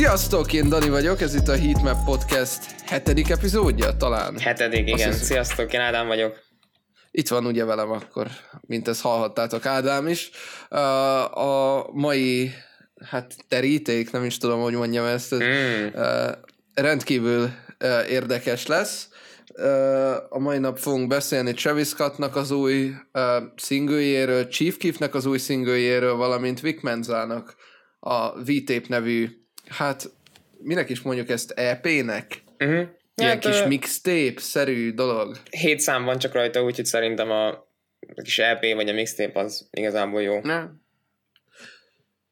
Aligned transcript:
Sziasztok, 0.00 0.52
én 0.52 0.68
Dani 0.68 0.88
vagyok, 0.88 1.20
ez 1.20 1.34
itt 1.34 1.48
a 1.48 1.56
Heatmap 1.56 2.04
Podcast 2.04 2.64
hetedik 2.86 3.30
epizódja 3.30 3.96
talán? 3.96 4.38
Hetedik, 4.38 4.88
igen. 4.88 5.08
Azt 5.08 5.24
Sziasztok, 5.24 5.72
én 5.72 5.80
Ádám 5.80 6.06
vagyok. 6.06 6.38
Itt 7.10 7.28
van 7.28 7.46
ugye 7.46 7.64
velem 7.64 7.90
akkor, 7.90 8.26
mint 8.60 8.88
ezt 8.88 9.00
hallhattátok, 9.00 9.66
Ádám 9.66 10.08
is. 10.08 10.30
A 11.30 11.84
mai, 11.92 12.50
hát 13.04 13.34
teríték, 13.48 14.10
nem 14.10 14.24
is 14.24 14.38
tudom, 14.38 14.60
hogy 14.60 14.74
mondjam 14.74 15.04
ezt, 15.04 15.32
ez 15.32 15.38
mm. 15.38 15.86
rendkívül 16.74 17.50
érdekes 18.08 18.66
lesz. 18.66 19.08
A 20.28 20.38
mai 20.38 20.58
nap 20.58 20.78
fogunk 20.78 21.08
beszélni 21.08 21.52
Travis 21.52 21.88
Scottnak 21.88 22.36
az 22.36 22.50
új 22.50 22.90
szingőjéről, 23.56 24.48
Chief 24.48 24.76
Keefnek 24.76 25.14
az 25.14 25.26
új 25.26 25.38
szingőjéről, 25.38 26.14
valamint 26.14 26.60
Vic 26.60 26.82
Menzának 26.82 27.54
a 27.98 28.42
V-Tape 28.42 28.86
nevű, 28.88 29.39
hát 29.70 30.10
minek 30.58 30.90
is 30.90 31.00
mondjuk 31.00 31.28
ezt 31.28 31.50
EP-nek? 31.50 32.42
Uh-huh. 32.58 32.88
Ilyen 33.14 33.30
hát, 33.30 33.38
kis 33.38 33.62
mixtape-szerű 33.62 34.92
dolog. 34.92 35.36
Hét 35.50 35.80
szám 35.80 36.04
van 36.04 36.18
csak 36.18 36.32
rajta, 36.32 36.62
úgyhogy 36.62 36.84
szerintem 36.84 37.30
a, 37.30 37.48
a 38.16 38.22
kis 38.22 38.38
EP 38.38 38.60
vagy 38.74 38.88
a 38.88 38.92
mixtape 38.92 39.40
az 39.40 39.68
igazából 39.70 40.22
jó. 40.22 40.40
Ne. 40.42 40.64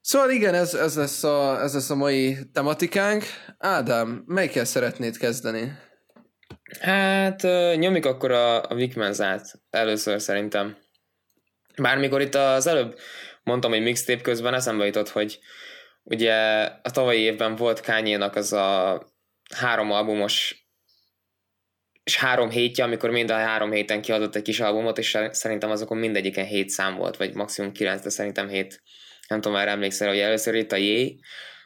Szóval 0.01 0.31
igen, 0.31 0.55
ez, 0.55 0.75
ez, 0.75 0.97
lesz 0.97 1.25
a, 1.25 1.61
ez 1.63 1.75
lesz 1.75 1.91
a 1.91 1.95
mai 1.95 2.37
tematikánk. 2.53 3.25
Ádám, 3.59 4.25
melyikkel 4.27 4.65
szeretnéd 4.65 5.17
kezdeni? 5.17 5.73
Hát 6.81 7.43
nyomjuk 7.77 8.05
akkor 8.05 8.31
a, 8.31 8.63
a 8.63 8.75
Wikmenzát 8.75 9.61
először 9.71 10.21
szerintem. 10.21 10.77
Bármikor 11.77 12.21
itt 12.21 12.35
az 12.35 12.67
előbb 12.67 12.99
mondtam, 13.43 13.71
hogy 13.71 13.83
mixtape 13.83 14.21
közben 14.21 14.55
eszembe 14.55 14.85
jutott, 14.85 15.09
hogy 15.09 15.39
ugye 16.11 16.35
a 16.83 16.91
tavalyi 16.91 17.21
évben 17.21 17.57
volt 17.57 17.81
kanye 17.81 18.31
az 18.33 18.53
a 18.53 19.03
három 19.55 19.91
albumos 19.93 20.67
és 22.09 22.17
három 22.17 22.51
hétje, 22.51 22.85
amikor 22.85 23.11
mind 23.11 23.31
a 23.31 23.35
három 23.35 23.73
héten 23.73 24.03
kiadott 24.03 24.35
egy 24.35 24.43
kis 24.43 24.61
albumot, 24.61 24.99
és 24.99 25.19
szerintem 25.31 25.71
azokon 25.71 25.99
mindegyiken 25.99 26.45
hét 26.45 26.69
szám 26.69 26.97
volt, 26.97 27.17
vagy 27.17 27.35
maximum 27.35 27.73
kilenc, 27.73 28.03
de 28.03 28.09
szerintem 28.09 28.49
hét. 28.49 28.83
Nem 29.29 29.41
tudom, 29.41 29.57
már 29.57 29.69
emlékszel, 29.69 30.09
hogy 30.09 30.19
először 30.19 30.55
itt 30.55 30.73
a 30.73 30.77
J, 30.77 31.19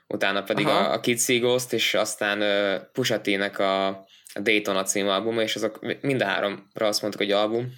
utána 0.07 0.43
pedig 0.43 0.67
Aha. 0.67 0.79
a, 0.79 0.93
a 0.93 1.01
Kid 1.01 1.21
Ghost, 1.27 1.73
és 1.73 1.95
aztán 1.95 2.41
uh, 2.41 2.83
Pusha 2.93 3.21
T-nek 3.21 3.59
a, 3.59 3.87
a 4.35 4.41
Daytona 4.41 4.83
című 4.83 5.09
album, 5.09 5.39
és 5.39 5.57
azok 5.57 6.01
mind 6.01 6.23
a 6.23 6.25
háromra 6.25 6.87
azt 6.87 7.03
mondtuk, 7.03 7.23
hogy 7.23 7.33
album. 7.33 7.73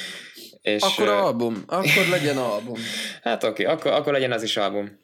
és, 0.62 0.82
akkor 0.82 1.08
album, 1.08 1.62
akkor 1.66 2.06
legyen 2.10 2.36
album. 2.36 2.78
hát 3.22 3.44
oké, 3.44 3.62
okay, 3.62 3.74
akkor, 3.74 3.92
akkor 3.92 4.12
legyen 4.12 4.32
az 4.32 4.42
is 4.42 4.56
album. 4.56 5.00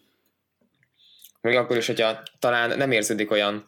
Még 1.40 1.56
akkor 1.56 1.76
is, 1.76 1.86
hogyha 1.86 2.22
talán 2.38 2.78
nem 2.78 2.90
érződik 2.90 3.30
olyan, 3.30 3.66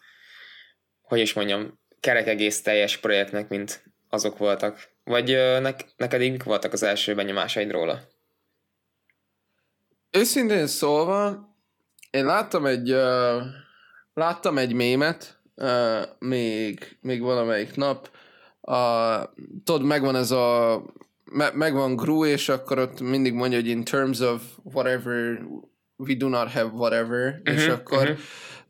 hogy 1.02 1.18
is 1.20 1.32
mondjam, 1.32 1.80
kerek 2.00 2.26
egész 2.26 2.62
teljes 2.62 2.96
projektnek, 2.96 3.48
mint 3.48 3.82
azok 4.08 4.38
voltak. 4.38 4.88
Vagy 5.04 5.28
ne, 5.60 5.70
neked 5.96 6.20
így 6.20 6.42
voltak 6.42 6.72
az 6.72 6.82
első 6.82 7.14
benyomásaid 7.14 7.70
róla? 7.70 8.00
Őszintén 10.10 10.66
szólva, 10.66 11.48
én 12.10 12.24
láttam 12.24 12.66
egy, 12.66 12.92
uh, 12.92 13.42
láttam 14.14 14.58
egy 14.58 14.72
mémet, 14.72 15.38
uh, 15.54 16.02
még, 16.18 16.98
még 17.00 17.20
valamelyik 17.20 17.74
nap, 17.74 18.10
uh, 18.60 19.22
tudod, 19.64 19.82
megvan 19.82 20.16
ez 20.16 20.30
a 20.30 20.82
me, 21.24 21.50
megvan 21.54 21.96
Gru, 21.96 22.24
és 22.24 22.48
akkor 22.48 22.78
ott 22.78 23.00
mindig 23.00 23.32
mondja, 23.32 23.58
hogy 23.58 23.68
in 23.68 23.84
terms 23.84 24.20
of 24.20 24.42
whatever 24.62 25.40
we 26.08 26.14
do 26.14 26.28
not 26.28 26.48
have 26.48 26.70
whatever, 26.72 27.40
uh-huh, 27.44 27.54
és 27.54 27.64
mhm, 27.64 27.72
akkor 27.74 28.02
uh-huh 28.02 28.18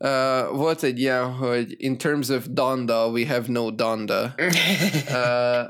uh, 0.01 0.57
volt 0.57 0.83
egy 0.83 0.99
ilyen, 0.99 1.33
hogy 1.33 1.75
in 1.77 1.97
terms 1.97 2.29
of 2.29 2.45
Donda, 2.49 3.07
we 3.07 3.27
have 3.27 3.43
no 3.47 3.71
Donda. 3.71 4.35
uh, 5.09 5.67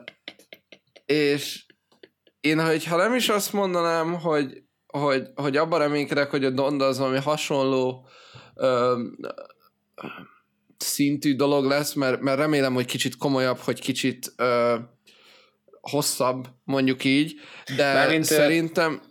és 1.05 1.65
én, 2.39 2.65
hogyha 2.65 2.97
nem 2.97 3.13
is 3.15 3.29
azt 3.29 3.53
mondanám, 3.53 4.13
hogy, 4.13 4.63
hogy, 4.87 5.27
hogy 5.35 5.57
abban 5.57 5.79
reménykedek, 5.79 6.29
hogy 6.29 6.45
a 6.45 6.49
Donda 6.49 6.85
az 6.85 6.97
valami 6.97 7.17
hasonló 7.17 8.07
uh, 8.55 8.99
szintű 10.77 11.35
dolog 11.35 11.65
lesz, 11.65 11.93
mert, 11.93 12.21
mert 12.21 12.37
remélem, 12.37 12.73
hogy 12.73 12.85
kicsit 12.85 13.17
komolyabb, 13.17 13.57
hogy 13.57 13.79
kicsit 13.79 14.33
uh, 14.37 14.79
hosszabb, 15.81 16.47
mondjuk 16.63 17.03
így, 17.03 17.33
de 17.75 17.93
Mármint, 17.93 18.23
szerintem 18.23 19.01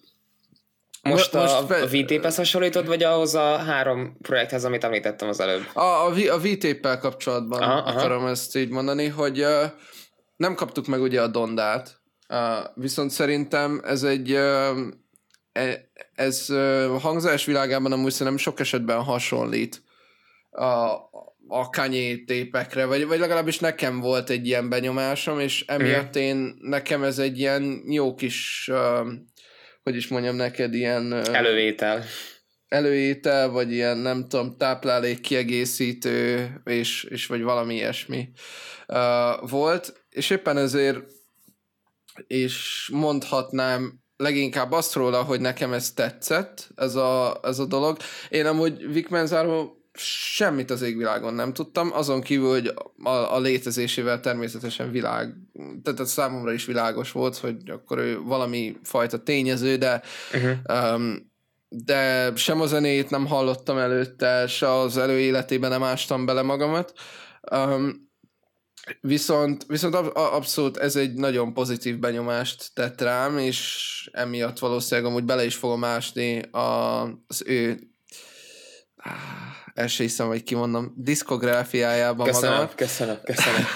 most, 1.10 1.32
most 1.32 1.54
a, 1.54 1.66
fe... 1.66 1.82
a 1.82 1.86
VTP-hez 1.86 2.36
hasonlítod, 2.36 2.86
vagy 2.86 3.02
ahhoz 3.02 3.34
a 3.34 3.56
három 3.56 4.16
projekthez, 4.22 4.64
amit 4.64 4.84
említettem 4.84 5.28
az 5.28 5.40
előbb? 5.40 5.64
A, 5.72 5.80
a, 5.80 6.06
a 6.06 6.38
VTP-pel 6.38 6.98
kapcsolatban 6.98 7.62
aha, 7.62 7.76
akarom 7.76 8.20
aha. 8.20 8.30
ezt 8.30 8.56
így 8.56 8.68
mondani, 8.68 9.06
hogy 9.06 9.40
uh, 9.40 9.64
nem 10.36 10.54
kaptuk 10.54 10.86
meg 10.86 11.00
ugye 11.00 11.22
a 11.22 11.26
Dondát, 11.26 12.00
uh, 12.28 12.36
viszont 12.74 13.10
szerintem 13.10 13.80
ez 13.84 14.02
egy 14.02 14.32
uh, 14.32 14.78
ez 16.14 16.46
uh, 16.48 17.00
hangzás 17.00 17.44
világában 17.44 17.92
amúgy 17.92 18.12
szerintem 18.12 18.36
sok 18.36 18.60
esetben 18.60 19.02
hasonlít 19.02 19.82
a, 20.50 20.64
a 21.48 21.70
Kanye 21.70 22.16
tépekre, 22.26 22.84
vagy, 22.84 23.06
vagy 23.06 23.18
legalábbis 23.18 23.58
nekem 23.58 24.00
volt 24.00 24.30
egy 24.30 24.46
ilyen 24.46 24.68
benyomásom, 24.68 25.40
és 25.40 25.64
emiatt 25.66 26.18
mm. 26.18 26.20
én, 26.20 26.54
nekem 26.60 27.02
ez 27.02 27.18
egy 27.18 27.38
ilyen 27.38 27.82
jó 27.86 28.14
kis 28.14 28.68
uh, 28.72 29.06
hogy 29.82 29.96
is 29.96 30.08
mondjam 30.08 30.36
neked, 30.36 30.74
ilyen... 30.74 31.12
Előétel. 31.12 32.04
Előétel, 32.68 33.48
vagy 33.48 33.72
ilyen, 33.72 33.98
nem 33.98 34.28
tudom, 34.28 34.56
táplálék 34.56 35.20
kiegészítő, 35.20 36.50
és, 36.64 37.04
és 37.04 37.26
vagy 37.26 37.42
valami 37.42 37.74
ilyesmi 37.74 38.28
uh, 38.88 39.50
volt, 39.50 40.04
és 40.10 40.30
éppen 40.30 40.56
ezért 40.56 40.98
és 42.26 42.88
mondhatnám 42.92 44.00
leginkább 44.16 44.72
azt 44.72 44.94
róla, 44.94 45.22
hogy 45.22 45.40
nekem 45.40 45.72
ez 45.72 45.92
tetszett, 45.92 46.68
ez 46.76 46.94
a, 46.94 47.40
ez 47.42 47.58
a 47.58 47.66
dolog. 47.66 47.96
Én 48.28 48.46
amúgy 48.46 48.92
Vic 48.92 49.08
Menzáról 49.08 49.79
semmit 49.94 50.70
az 50.70 50.82
égvilágon 50.82 51.34
nem 51.34 51.52
tudtam, 51.52 51.92
azon 51.92 52.20
kívül, 52.20 52.50
hogy 52.50 52.72
a, 53.02 53.08
a 53.08 53.38
létezésével 53.38 54.20
természetesen 54.20 54.90
világ, 54.90 55.34
tehát 55.82 56.06
számomra 56.06 56.52
is 56.52 56.64
világos 56.64 57.12
volt, 57.12 57.36
hogy 57.36 57.70
akkor 57.70 57.98
ő 57.98 58.20
valami 58.20 58.76
fajta 58.82 59.22
tényező, 59.22 59.76
de 59.76 60.02
uh-huh. 60.34 60.94
um, 60.94 61.30
de 61.68 62.32
sem 62.36 62.60
a 62.60 62.66
zenét 62.66 63.10
nem 63.10 63.26
hallottam 63.26 63.78
előtte, 63.78 64.46
se 64.46 64.72
az 64.72 64.96
előéletében 64.96 65.70
nem 65.70 65.82
ástam 65.82 66.26
bele 66.26 66.42
magamat. 66.42 66.92
Um, 67.52 68.08
viszont, 69.00 69.64
viszont 69.68 69.94
abszolút 70.14 70.76
ez 70.76 70.96
egy 70.96 71.14
nagyon 71.14 71.52
pozitív 71.52 71.98
benyomást 71.98 72.70
tett 72.74 73.00
rám, 73.00 73.38
és 73.38 74.10
emiatt 74.12 74.58
valószínűleg 74.58 75.10
amúgy 75.10 75.24
bele 75.24 75.44
is 75.44 75.56
fogom 75.56 75.84
ásni 75.84 76.40
a, 76.40 77.02
az 77.26 77.42
ő 77.46 77.90
el 79.74 79.86
se 79.86 80.02
hiszem, 80.02 80.26
hogy 80.26 80.42
kimondom, 80.42 80.94
diszkográfiájában 80.96 82.26
köszönöm, 82.26 82.50
magamat. 82.50 82.74
Köszönöm, 82.74 83.18
köszönöm. 83.24 83.66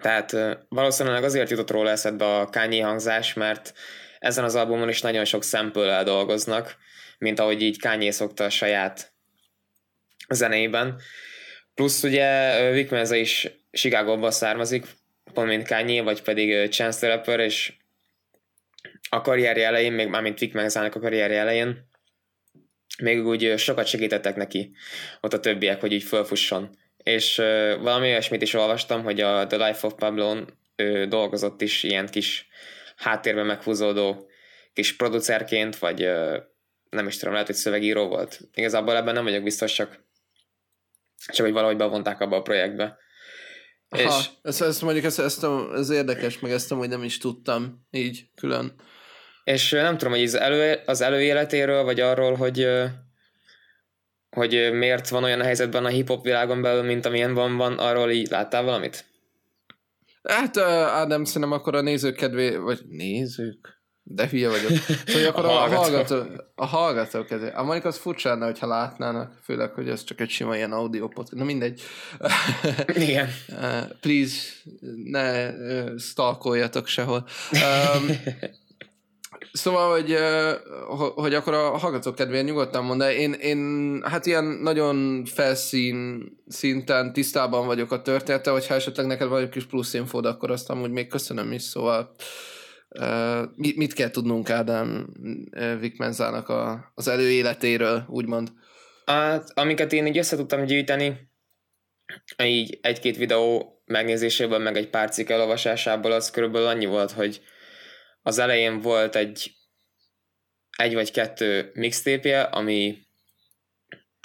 Tehát 0.00 0.36
valószínűleg 0.68 1.24
azért 1.24 1.50
jutott 1.50 1.70
róla 1.70 1.90
eszedbe 1.90 2.38
a 2.38 2.46
Kanye 2.46 2.84
hangzás, 2.84 3.34
mert 3.34 3.72
ezen 4.18 4.44
az 4.44 4.54
albumon 4.54 4.88
is 4.88 5.00
nagyon 5.00 5.24
sok 5.24 5.42
szempől 5.42 6.02
dolgoznak, 6.02 6.76
mint 7.18 7.40
ahogy 7.40 7.62
így 7.62 7.80
Kanye 7.80 8.10
szokta 8.10 8.44
a 8.44 8.50
saját 8.50 9.12
zenében. 10.28 11.00
Plusz 11.74 12.02
ugye 12.02 12.70
Vic 12.70 12.90
Menza 12.90 13.14
is 13.14 13.50
Chicago-ból 13.70 14.30
származik, 14.30 14.86
pont 15.32 15.48
mint 15.48 15.68
Kanye, 15.68 16.02
vagy 16.02 16.22
pedig 16.22 16.68
Chance 16.68 16.98
the 16.98 17.08
Rapper, 17.08 17.40
és 17.40 17.72
a 19.08 19.20
karrierje 19.20 19.66
elején, 19.66 19.92
még 19.92 20.08
mármint 20.08 20.38
Vic 20.38 20.54
Menzának 20.54 20.94
a 20.94 21.00
karrierje 21.00 21.40
elején, 21.40 21.90
még 23.02 23.26
úgy 23.26 23.58
sokat 23.58 23.86
segítettek 23.86 24.36
neki 24.36 24.72
ott 25.20 25.32
a 25.32 25.40
többiek, 25.40 25.80
hogy 25.80 25.92
így 25.92 26.02
fölfusson. 26.02 26.76
És 26.96 27.38
uh, 27.38 27.80
valami 27.80 28.06
olyasmit 28.06 28.42
is 28.42 28.54
olvastam, 28.54 29.02
hogy 29.02 29.20
a 29.20 29.46
The 29.46 29.66
Life 29.66 29.86
of 29.86 29.94
Pablo 29.94 30.36
ő 30.76 31.06
dolgozott 31.06 31.60
is 31.60 31.82
ilyen 31.82 32.06
kis 32.06 32.48
háttérben 32.96 33.46
meghúzódó 33.46 34.30
kis 34.72 34.96
producerként, 34.96 35.78
vagy 35.78 36.02
uh, 36.04 36.36
nem 36.90 37.06
is 37.06 37.16
tudom, 37.16 37.32
lehet, 37.32 37.48
hogy 37.48 37.56
szövegíró 37.56 38.08
volt. 38.08 38.40
Igazából 38.54 38.96
ebben 38.96 39.14
nem 39.14 39.24
vagyok 39.24 39.42
biztos, 39.42 39.72
csak, 39.72 40.04
csak 41.26 41.44
hogy 41.44 41.54
valahogy 41.54 41.76
bevonták 41.76 42.20
abba 42.20 42.36
a 42.36 42.42
projektbe. 42.42 42.98
Aha, 43.88 44.18
és... 44.18 44.26
ezt, 44.42 44.62
ezt 44.62 44.82
mondjuk, 44.82 45.04
ezt, 45.04 45.18
ezt, 45.18 45.46
ez 45.74 45.90
érdekes, 45.90 46.38
meg 46.38 46.52
ezt 46.52 46.68
hogy 46.68 46.88
nem 46.88 47.02
is 47.02 47.18
tudtam 47.18 47.86
így 47.90 48.26
külön. 48.34 48.74
És 49.44 49.70
nem 49.70 49.98
tudom, 49.98 50.12
hogy 50.12 50.22
az, 50.22 50.34
elő, 50.34 50.80
az 50.86 51.00
előéletéről, 51.00 51.84
vagy 51.84 52.00
arról, 52.00 52.34
hogy 52.34 52.68
hogy 54.36 54.70
miért 54.72 55.08
van 55.08 55.24
olyan 55.24 55.40
a 55.40 55.44
helyzetben 55.44 55.84
a 55.84 55.88
hip-hop 55.88 56.24
világon 56.24 56.62
belül, 56.62 56.82
mint 56.82 57.06
amilyen 57.06 57.34
van, 57.34 57.56
van, 57.56 57.78
arról 57.78 58.10
így 58.10 58.30
láttál 58.30 58.62
valamit? 58.62 59.04
Hát 60.22 60.56
Ádám 60.56 61.24
szerintem 61.24 61.52
akkor 61.52 61.74
a 61.74 61.80
nézők 61.80 62.16
kedvé, 62.16 62.56
vagy 62.56 62.80
nézők? 62.88 63.80
De 64.04 64.28
hülye 64.28 64.48
vagyok. 64.48 64.70
Szóval 65.06 65.28
akkor 65.28 65.44
a, 65.44 65.62
a 65.64 65.68
hallgató, 65.68 66.22
a 66.54 66.66
hallgatók 66.66 67.30
ezért. 67.30 67.54
A 67.54 67.62
mondjuk 67.62 67.84
az 67.84 67.96
furcsa 67.96 68.28
lenne, 68.28 68.44
hogyha 68.44 68.66
látnának, 68.66 69.32
főleg, 69.42 69.70
hogy 69.70 69.88
ez 69.88 70.04
csak 70.04 70.20
egy 70.20 70.30
sima 70.30 70.56
ilyen 70.56 70.72
audio 70.72 71.08
podcast. 71.08 71.32
Na 71.32 71.44
mindegy. 71.44 71.82
Igen. 72.94 73.28
Please, 74.00 74.52
ne 75.04 75.50
stalkoljatok 75.98 76.86
sehol. 76.86 77.26
Um, 77.52 78.08
Szóval, 79.52 79.90
hogy, 79.90 80.16
hogy 81.14 81.34
akkor 81.34 81.54
a 81.54 81.78
hallgatók 81.78 82.14
kedvéért 82.14 82.44
nyugodtan 82.44 82.84
mond, 82.84 83.00
de 83.00 83.14
én, 83.14 83.32
én 83.32 84.00
hát 84.04 84.26
ilyen 84.26 84.44
nagyon 84.44 85.24
felszín 85.24 86.24
szinten 86.46 87.12
tisztában 87.12 87.66
vagyok 87.66 87.92
a 87.92 88.02
története, 88.02 88.50
hogyha 88.50 88.74
esetleg 88.74 89.06
neked 89.06 89.28
van 89.28 89.42
egy 89.42 89.48
kis 89.48 89.66
plusz 89.66 89.94
infód, 89.94 90.26
akkor 90.26 90.50
azt 90.50 90.70
amúgy 90.70 90.90
még 90.90 91.08
köszönöm 91.08 91.52
is, 91.52 91.62
szóval 91.62 92.14
mit, 93.56 93.76
mit 93.76 93.92
kell 93.92 94.10
tudnunk 94.10 94.50
Ádám 94.50 95.06
Vikmenzának 95.80 96.48
a, 96.48 96.92
az 96.94 97.08
előéletéről, 97.08 98.04
úgymond? 98.08 98.52
Hát, 99.06 99.50
amiket 99.54 99.92
én 99.92 100.06
így 100.06 100.18
össze 100.18 100.36
tudtam 100.36 100.64
gyűjteni, 100.64 101.30
így 102.44 102.78
egy-két 102.82 103.16
videó 103.16 103.76
megnézéséből, 103.84 104.58
meg 104.58 104.76
egy 104.76 104.90
pár 104.90 105.10
cikk 105.10 105.28
elolvasásából, 105.28 106.12
az 106.12 106.30
körülbelül 106.30 106.68
annyi 106.68 106.86
volt, 106.86 107.10
hogy 107.10 107.42
az 108.22 108.38
elején 108.38 108.80
volt 108.80 109.16
egy 109.16 109.52
egy 110.76 110.94
vagy 110.94 111.10
kettő 111.10 111.70
mixtépje, 111.74 112.42
ami 112.42 112.98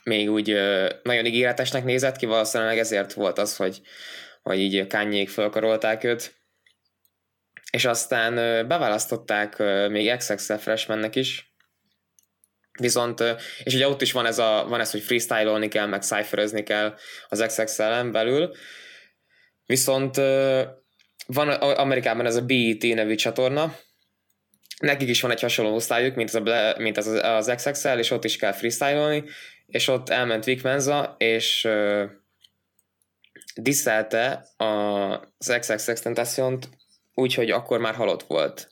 még 0.04 0.32
úgy 0.32 0.48
nagyon 1.04 1.26
ígéretesnek 1.26 1.84
nézett 1.84 2.16
ki, 2.16 2.26
valószínűleg 2.26 2.78
ezért 2.78 3.14
volt 3.14 3.38
az, 3.38 3.56
hogy, 3.56 3.82
hogy 4.42 4.60
így 4.60 4.88
kányék 4.88 5.30
felkarolták 5.30 6.04
őt. 6.04 6.36
És 7.72 7.86
aztán 7.86 8.34
beválasztották 8.68 9.58
még 9.90 10.16
XXL 10.18 10.54
freshmannek 10.54 11.16
is, 11.16 11.56
Viszont, 12.80 13.24
és 13.64 13.74
ugye 13.74 13.88
ott 13.88 14.02
is 14.02 14.12
van 14.12 14.26
ez, 14.26 14.40
a, 14.40 14.66
van 14.68 14.80
ez 14.80 14.92
hogy 14.92 15.02
freestyle-olni 15.02 15.68
kell, 15.68 15.86
meg 15.86 16.02
cypherezni 16.02 16.64
kell 16.64 16.96
az 17.28 17.44
XXL-en 17.48 18.12
belül, 18.12 18.56
viszont 19.66 20.16
van 21.26 21.50
Amerikában 21.60 22.26
ez 22.26 22.36
a 22.36 22.46
BET 22.46 22.96
nevű 22.96 23.16
csatorna, 23.16 23.76
nekik 24.82 25.10
is 25.10 25.22
van 25.22 25.32
egy 25.32 25.42
hasonló 25.42 25.74
osztályuk, 25.74 26.16
mint 26.16 26.34
az, 26.34 26.36
a, 26.36 26.76
mint 26.78 26.98
az, 26.98 27.08
az 27.08 27.54
XXL, 27.56 27.98
és 27.98 28.12
ott 28.12 28.24
is 28.24 28.38
kell 28.38 28.52
freestyle 28.52 29.24
és 29.66 29.88
ott 29.88 30.10
elment 30.10 30.46
Vic 30.46 30.64
Menza, 30.64 31.16
és 31.18 31.66
uh, 31.66 32.04
diszelte 33.56 34.48
az 34.58 35.58
XXX 35.60 36.02
Tentacion-t 36.02 36.70
úgy, 37.14 37.34
hogy 37.34 37.52
akkor 37.52 37.80
már 37.80 37.96
halott 37.96 38.24
volt. 38.24 38.70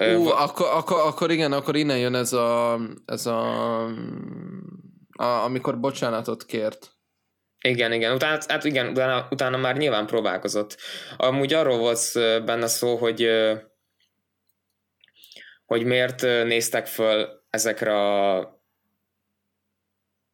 Ú, 0.00 0.04
uh, 0.04 0.42
akkor, 0.42 0.66
akkor, 0.72 1.00
akkor 1.00 1.30
igen, 1.30 1.52
akkor 1.52 1.76
innen 1.76 1.98
jön 1.98 2.14
ez 2.14 2.32
a, 2.32 2.80
ez 3.04 3.26
a, 3.26 3.84
a 5.12 5.24
amikor 5.24 5.80
bocsánatot 5.80 6.44
kért. 6.44 6.90
Igen, 7.64 7.92
igen. 7.92 8.14
Utána, 8.14 8.38
hát 8.48 8.64
igen, 8.64 8.88
utána, 8.88 9.26
utána 9.30 9.56
már 9.56 9.76
nyilván 9.76 10.06
próbálkozott. 10.06 10.76
Amúgy 11.16 11.52
arról 11.52 11.78
volt 11.78 12.00
benne 12.44 12.66
szó, 12.66 12.96
hogy 12.96 13.28
hogy 15.70 15.84
miért 15.84 16.22
néztek 16.22 16.86
föl 16.86 17.42
ezekre 17.50 17.94
a 17.94 18.58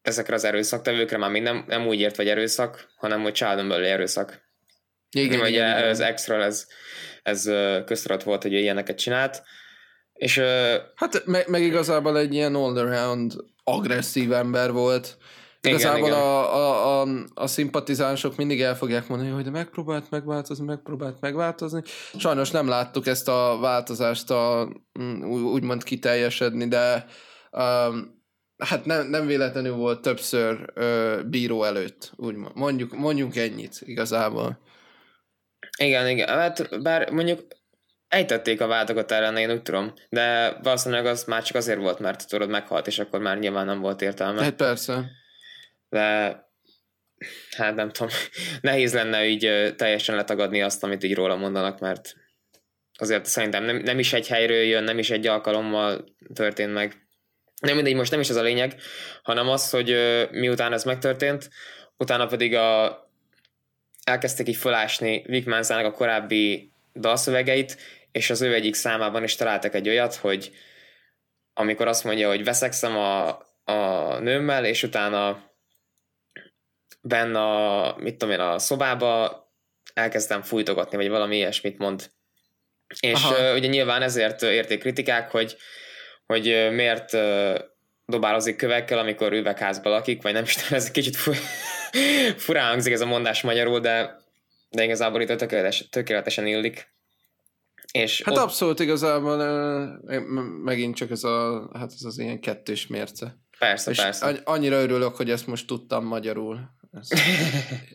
ezekre 0.02 0.34
az 0.34 0.44
erőszaktevőkre, 0.44 1.16
már 1.16 1.30
nem, 1.30 1.64
nem 1.66 1.86
úgy 1.86 2.00
ért, 2.00 2.16
vagy 2.16 2.28
erőszak, 2.28 2.88
hanem 2.96 3.22
hogy 3.22 3.32
családon 3.32 3.68
belüli 3.68 3.88
erőszak. 3.88 4.42
Igen, 5.10 5.40
Ugye 5.40 5.48
igen, 5.48 5.76
igen. 5.76 5.88
az 5.88 6.00
extra 6.00 6.42
ez, 6.42 6.66
ez 7.22 7.42
köztudat 7.84 8.22
volt, 8.22 8.42
hogy 8.42 8.52
ilyeneket 8.52 8.98
csinált. 8.98 9.42
És, 10.12 10.38
hát 10.94 11.22
meg, 11.24 11.48
meg 11.48 11.62
igazából 11.62 12.18
egy 12.18 12.34
ilyen 12.34 12.54
all-around 12.54 13.32
agresszív 13.64 14.32
ember 14.32 14.72
volt. 14.72 15.16
Igazából 15.66 16.08
igen, 16.08 16.18
a, 16.18 16.54
a, 16.54 17.00
a, 17.02 17.08
a 17.34 17.46
szimpatizánsok 17.46 18.36
mindig 18.36 18.60
el 18.60 18.76
fogják 18.76 19.08
mondani, 19.08 19.30
hogy 19.30 19.44
de 19.44 19.50
megpróbált 19.50 20.10
megváltozni, 20.10 20.64
megpróbált 20.64 21.20
megváltozni. 21.20 21.82
Sajnos 22.18 22.50
nem 22.50 22.68
láttuk 22.68 23.06
ezt 23.06 23.28
a 23.28 23.58
változást 23.60 24.30
a, 24.30 24.68
úgymond 25.28 25.82
kiteljesedni, 25.82 26.68
de 26.68 27.06
um, 27.50 28.14
hát 28.56 28.84
nem, 28.84 29.06
nem 29.06 29.26
véletlenül 29.26 29.74
volt 29.74 30.02
többször 30.02 30.72
uh, 30.76 31.24
bíró 31.24 31.64
előtt, 31.64 32.12
úgymond. 32.16 32.54
Mondjuk, 32.54 32.96
mondjuk 32.96 33.36
ennyit 33.36 33.80
igazából. 33.80 34.58
Igen, 35.78 36.08
igen. 36.08 36.28
Hát 36.28 36.82
bár 36.82 37.10
mondjuk 37.10 37.46
ejtették 38.08 38.60
a 38.60 38.66
vádakat 38.66 39.12
ellen, 39.12 39.36
én 39.36 39.50
úgy 39.50 39.62
tudom, 39.62 39.92
de 40.08 40.56
valószínűleg 40.62 41.06
az 41.06 41.24
már 41.24 41.42
csak 41.42 41.56
azért 41.56 41.78
volt, 41.78 41.98
mert 41.98 42.28
tudod, 42.28 42.48
meghalt, 42.48 42.86
és 42.86 42.98
akkor 42.98 43.20
már 43.20 43.38
nyilván 43.38 43.66
nem 43.66 43.80
volt 43.80 44.02
értelme. 44.02 44.42
Hát 44.42 44.54
persze 44.54 45.10
de 45.96 46.44
hát 47.56 47.74
nem 47.74 47.90
tudom, 47.90 48.12
nehéz 48.60 48.94
lenne 48.94 49.26
így 49.26 49.74
teljesen 49.76 50.16
letagadni 50.16 50.62
azt, 50.62 50.82
amit 50.82 51.04
így 51.04 51.14
róla 51.14 51.36
mondanak, 51.36 51.78
mert 51.78 52.14
azért 52.98 53.24
szerintem 53.24 53.64
nem, 53.64 53.76
nem 53.76 53.98
is 53.98 54.12
egy 54.12 54.28
helyről 54.28 54.62
jön, 54.62 54.84
nem 54.84 54.98
is 54.98 55.10
egy 55.10 55.26
alkalommal 55.26 56.04
történt 56.34 56.72
meg. 56.72 57.06
Nem 57.60 57.74
mindegy, 57.74 57.94
most 57.94 58.10
nem 58.10 58.20
is 58.20 58.28
ez 58.28 58.36
a 58.36 58.42
lényeg, 58.42 58.74
hanem 59.22 59.48
az, 59.48 59.70
hogy 59.70 59.96
miután 60.30 60.72
ez 60.72 60.84
megtörtént, 60.84 61.50
utána 61.96 62.26
pedig 62.26 62.54
a, 62.54 63.00
elkezdték 64.04 64.48
így 64.48 64.56
felásni 64.56 65.24
Vic 65.26 65.70
a 65.70 65.90
korábbi 65.90 66.72
dalszövegeit, 66.94 67.76
és 68.12 68.30
az 68.30 68.40
ő 68.40 68.54
egyik 68.54 68.74
számában 68.74 69.22
is 69.22 69.34
találtak 69.34 69.74
egy 69.74 69.88
olyat, 69.88 70.14
hogy 70.14 70.50
amikor 71.54 71.88
azt 71.88 72.04
mondja, 72.04 72.28
hogy 72.28 72.44
veszekszem 72.44 72.96
a, 72.96 73.28
a 73.64 74.18
nőmmel, 74.18 74.64
és 74.64 74.82
utána 74.82 75.45
benne 77.06 77.38
a, 77.38 77.96
mit 77.98 78.16
tudom 78.16 78.34
én, 78.34 78.40
a 78.40 78.58
szobába 78.58 79.44
elkezdtem 79.94 80.42
fújtogatni, 80.42 80.96
vagy 80.96 81.08
valami 81.08 81.36
ilyesmit 81.36 81.78
mond. 81.78 82.10
És 83.00 83.24
uh, 83.24 83.54
ugye 83.54 83.68
nyilván 83.68 84.02
ezért 84.02 84.42
érték 84.42 84.80
kritikák, 84.80 85.30
hogy, 85.30 85.56
hogy 86.26 86.68
miért 86.72 87.16
dobálozik 88.06 88.56
kövekkel, 88.56 88.98
amikor 88.98 89.32
üvegházban 89.32 89.92
lakik, 89.92 90.22
vagy 90.22 90.32
nem 90.32 90.42
is 90.42 90.54
tudom, 90.54 90.78
ez 90.78 90.90
kicsit 90.90 91.16
fu- 91.16 91.42
furán 92.44 92.68
hangzik 92.68 92.92
ez 92.92 93.00
a 93.00 93.06
mondás 93.06 93.42
magyarul, 93.42 93.80
de, 93.80 94.16
de 94.70 94.84
igazából 94.84 95.20
itt 95.20 95.36
tökéletes, 95.36 95.88
tökéletesen 95.88 96.46
illik. 96.46 96.94
És 97.92 98.22
hát 98.22 98.36
ott... 98.36 98.42
abszolút 98.42 98.80
igazából 98.80 99.36
megint 100.64 100.96
csak 100.96 101.10
ez, 101.10 101.24
a, 101.24 101.70
hát 101.74 101.92
ez 101.92 102.02
az 102.02 102.18
ilyen 102.18 102.40
kettős 102.40 102.86
mérce. 102.86 103.38
Persze, 103.58 103.90
és 103.90 104.00
persze. 104.00 104.40
Annyira 104.44 104.76
örülök, 104.76 105.16
hogy 105.16 105.30
ezt 105.30 105.46
most 105.46 105.66
tudtam 105.66 106.04
magyarul. 106.04 106.60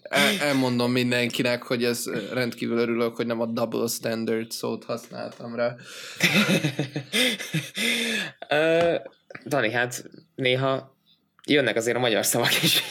El, 0.02 0.40
elmondom 0.40 0.92
mindenkinek, 0.92 1.64
hogy 1.64 1.84
ez 1.84 2.06
rendkívül 2.34 2.78
örülök, 2.78 3.16
hogy 3.16 3.26
nem 3.26 3.42
a 3.42 3.46
double 3.46 3.88
standard 3.88 4.52
szót 4.52 4.84
használtam 4.84 5.56
rá. 5.56 5.76
uh, 8.50 8.96
Dani, 9.46 9.72
hát 9.72 10.04
néha 10.36 10.96
jönnek 11.46 11.76
azért 11.76 11.98
a 11.98 12.00
magyar 12.00 12.26
szavak 12.26 12.64
is. 12.64 12.84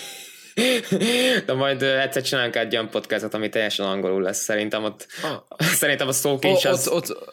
De 1.46 1.52
majd 1.52 1.82
egyszer 1.82 2.22
csinálunk 2.22 2.56
egy 2.56 2.74
olyan 2.74 2.90
podcastot, 2.90 3.34
ami 3.34 3.48
teljesen 3.48 3.86
angolul 3.86 4.22
lesz. 4.22 4.42
Szerintem 4.42 4.84
ott, 4.84 5.06
ah. 5.22 5.58
szerintem 5.58 6.08
a 6.08 6.12
szókincs 6.12 6.64
az... 6.64 6.88
Ott, 6.88 7.10
ott, 7.10 7.28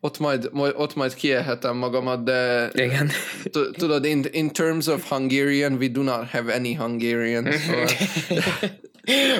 ott 0.00 0.18
majd, 0.18 0.50
ott 0.52 0.94
majd 0.94 1.14
kielhetem 1.14 1.76
magamat, 1.76 2.24
de 2.24 2.70
Igen. 2.72 3.10
tudod, 3.72 4.04
in, 4.04 4.24
in 4.30 4.50
terms 4.50 4.86
of 4.86 5.08
Hungarian, 5.08 5.72
we 5.72 5.88
do 5.88 6.02
not 6.02 6.28
have 6.28 6.54
any 6.54 6.76
Hungarian. 6.76 7.52
Szóval... 7.52 7.86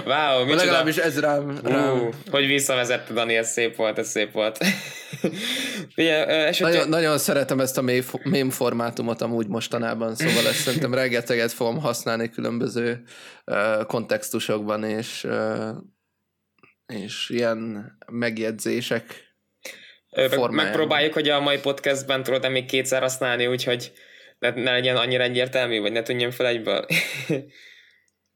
wow, 0.05 0.45
micsoda. 0.45 0.64
Legalábbis 0.64 0.97
ez 0.97 1.21
rám. 1.21 1.59
rám. 1.62 1.99
Uh, 1.99 2.14
hogy 2.31 2.47
visszavezette 2.47 3.12
Dani, 3.12 3.37
ez 3.37 3.50
szép 3.50 3.76
volt, 3.76 3.99
ez 3.99 4.09
szép 4.09 4.33
volt. 4.33 4.59
Ugye, 5.97 6.26
esetleg... 6.26 6.73
nagyon, 6.73 6.88
nagyon 6.88 7.19
szeretem 7.19 7.61
ezt 7.61 7.79
a 7.79 7.83
mém 8.23 8.50
formátumot 8.50 9.23
amúgy 9.23 9.47
mostanában, 9.47 10.14
szóval 10.14 10.47
ezt 10.47 10.61
szerintem 10.61 10.95
rengeteget 10.95 11.52
fogom 11.52 11.79
használni 11.79 12.29
különböző 12.29 13.02
uh, 13.47 13.85
kontextusokban, 13.87 14.85
és, 14.85 15.25
uh, 15.25 15.69
és 16.87 17.31
ilyen 17.31 17.93
megjegyzések 18.07 19.29
formájában. 20.11 20.55
Megpróbáljuk, 20.55 21.12
hogy 21.12 21.29
a 21.29 21.40
mai 21.40 21.59
podcastben 21.59 22.23
tudod 22.23 22.50
még 22.50 22.64
kétszer 22.64 23.00
használni, 23.00 23.47
úgyhogy 23.47 23.93
ne, 24.38 24.50
ne 24.50 24.71
legyen 24.71 24.97
annyira 24.97 25.23
egyértelmű, 25.23 25.81
vagy 25.81 25.93
ne 25.93 26.02
tudjon 26.02 26.31
fel 26.31 26.47
egyből. 26.47 26.87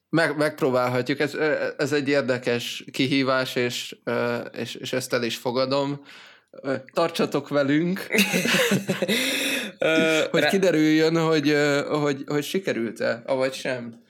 Meg, 0.08 0.36
megpróbálhatjuk, 0.36 1.20
ez, 1.20 1.34
ez 1.76 1.92
egy 1.92 2.08
érdekes 2.08 2.84
kihívás, 2.92 3.54
és, 3.54 3.96
és, 4.58 4.74
és 4.74 4.92
ezt 4.92 5.12
el 5.12 5.22
is 5.22 5.36
fogadom. 5.36 6.06
Tartsatok 6.92 7.48
velünk, 7.48 7.98
hogy 10.30 10.44
kiderüljön, 10.44 11.16
hogy, 11.16 11.56
hogy, 11.88 12.22
hogy 12.26 12.44
sikerült-e, 12.44 13.22
avagy 13.26 13.52
sem. 13.52 14.03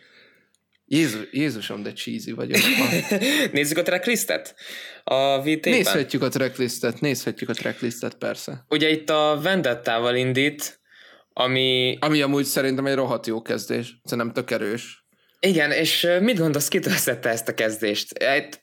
Jézus, 0.86 1.28
Jézusom, 1.30 1.82
de 1.82 1.92
cheesy 1.92 2.32
vagyok. 2.32 2.60
Nézzük 3.52 3.78
a 3.78 3.82
tracklistet? 3.82 4.54
A 5.04 5.42
VT-ben? 5.42 5.72
Nézhetjük 5.72 6.22
a 6.22 6.28
tracklistet, 6.28 7.00
nézhetjük 7.00 7.48
a 7.48 7.52
tracklistet, 7.52 8.14
persze. 8.14 8.64
Ugye 8.68 8.90
itt 8.90 9.10
a 9.10 9.38
Vendettával 9.42 10.16
indít, 10.16 10.80
ami... 11.32 11.96
Ami 12.00 12.20
amúgy 12.20 12.44
szerintem 12.44 12.86
egy 12.86 12.94
rohadt 12.94 13.26
jó 13.26 13.42
kezdés. 13.42 14.00
Szerintem 14.04 14.32
tök 14.32 14.50
erős. 14.50 15.02
Igen, 15.40 15.70
és 15.70 16.08
mit 16.20 16.38
gondolsz, 16.38 16.68
kitől 16.68 16.92
szedte 16.92 17.28
ezt 17.28 17.48
a 17.48 17.54
kezdést? 17.54 18.12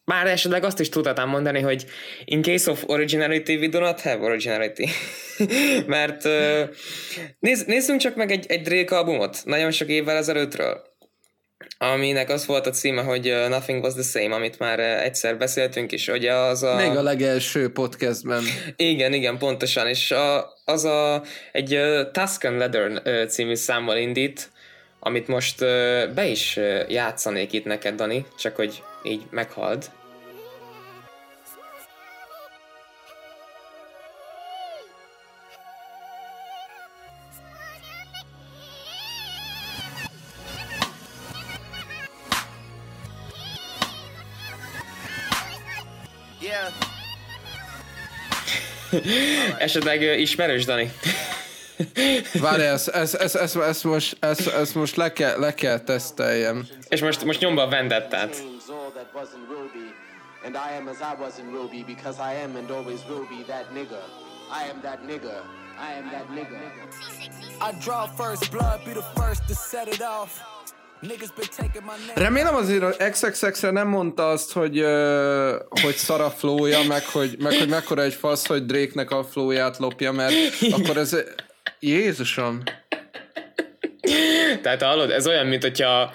Már 0.03 0.27
esetleg 0.27 0.63
azt 0.63 0.79
is 0.79 0.89
tudhatám 0.89 1.29
mondani, 1.29 1.59
hogy 1.59 1.85
in 2.25 2.41
case 2.41 2.71
of 2.71 2.83
originality, 2.85 3.49
we 3.49 3.67
do 3.67 3.79
not 3.79 4.01
have 4.01 4.23
originality. 4.23 4.89
Mert 5.87 6.27
nézz, 7.39 7.63
nézzünk 7.65 7.99
csak 7.99 8.15
meg 8.15 8.31
egy, 8.31 8.45
egy 8.47 8.61
Drake 8.61 8.95
albumot, 8.95 9.41
nagyon 9.45 9.71
sok 9.71 9.87
évvel 9.87 10.17
ezelőttről 10.17 10.90
aminek 11.77 12.29
az 12.29 12.45
volt 12.45 12.67
a 12.67 12.69
címe, 12.69 13.01
hogy 13.01 13.33
Nothing 13.49 13.83
Was 13.83 13.93
The 13.93 14.03
Same, 14.03 14.35
amit 14.35 14.59
már 14.59 14.79
egyszer 14.79 15.37
beszéltünk 15.37 15.91
is, 15.91 16.09
hogy 16.09 16.25
az 16.25 16.63
a... 16.63 16.75
Még 16.75 16.97
a 16.97 17.01
legelső 17.01 17.71
podcastben. 17.71 18.43
Igen, 18.75 19.13
igen, 19.13 19.37
pontosan, 19.37 19.87
és 19.87 20.11
a, 20.11 20.53
az 20.65 20.85
a 20.85 21.23
egy 21.51 21.79
Tuscan 22.11 22.57
Leather 22.57 23.01
című 23.27 23.55
számmal 23.55 23.97
indít, 23.97 24.51
amit 24.99 25.27
most 25.27 25.59
be 26.13 26.25
is 26.25 26.59
játszanék 26.87 27.53
itt 27.53 27.65
neked, 27.65 27.95
Dani, 27.95 28.25
csak 28.37 28.55
hogy 28.55 28.83
így 29.03 29.21
meghald. 29.29 29.89
Esetleg 49.57 50.01
ismerős, 50.19 50.65
Dani? 50.65 50.91
Várj, 52.33 52.63
ezt, 52.63 52.87
ezt, 52.87 53.13
ezt, 53.15 53.35
ezt, 53.35 53.55
ezt, 53.55 53.83
most, 53.83 54.17
ezt, 54.19 54.47
ezt 54.47 54.75
most 54.75 54.95
le, 54.95 55.13
kell, 55.13 55.39
le 55.39 55.53
kell 55.53 55.79
teszteljem. 55.79 56.67
És 56.89 57.01
most, 57.01 57.23
most 57.23 57.39
nyomba 57.39 57.61
a 57.61 57.67
Vendettát. 57.67 58.35
And 60.43 60.55
I 60.55 60.75
am 60.77 60.87
as 60.87 61.01
I 61.01 61.13
was 61.21 61.37
in 61.37 61.51
Ruby 61.51 61.83
because 61.83 62.19
I 62.19 62.33
am 62.43 62.55
and 62.55 62.71
always 62.71 63.05
will 63.07 63.27
be 63.29 63.43
that 63.47 63.71
nigga. 63.73 64.01
I 64.49 64.63
am 64.69 64.81
that 64.81 64.99
nigga. 65.07 65.43
I 65.77 65.93
am 65.93 66.09
that 66.09 66.27
nigga. 66.31 66.59
I 67.61 67.71
draw 67.79 68.07
first 68.07 68.51
blood, 68.51 68.83
be 68.83 68.93
the 68.93 69.05
first 69.15 69.47
to 69.47 69.55
set 69.55 69.87
it 69.87 70.01
off. 70.01 70.60
Remélem 72.15 72.55
azért 72.55 72.83
az 72.83 72.97
XXX-re 73.11 73.71
nem 73.71 73.87
mondta 73.87 74.29
azt, 74.29 74.51
hogy, 74.51 74.79
uh, 74.79 75.53
hogy 75.81 75.95
szara 75.95 76.29
flója, 76.29 76.83
meg 76.87 77.05
hogy, 77.05 77.35
meg 77.39 77.57
hogy 77.57 77.69
mekkora 77.69 78.01
egy 78.01 78.13
fasz, 78.13 78.47
hogy 78.47 78.65
Drake-nek 78.65 79.11
a 79.11 79.23
flóját 79.23 79.77
lopja, 79.77 80.11
mert 80.11 80.33
akkor 80.71 80.97
ez... 80.97 81.15
Jézusom! 81.79 82.63
Tehát 84.61 84.81
hallod, 84.81 85.11
ez 85.11 85.27
olyan, 85.27 85.45
mint 85.45 85.61
hogyha 85.61 86.11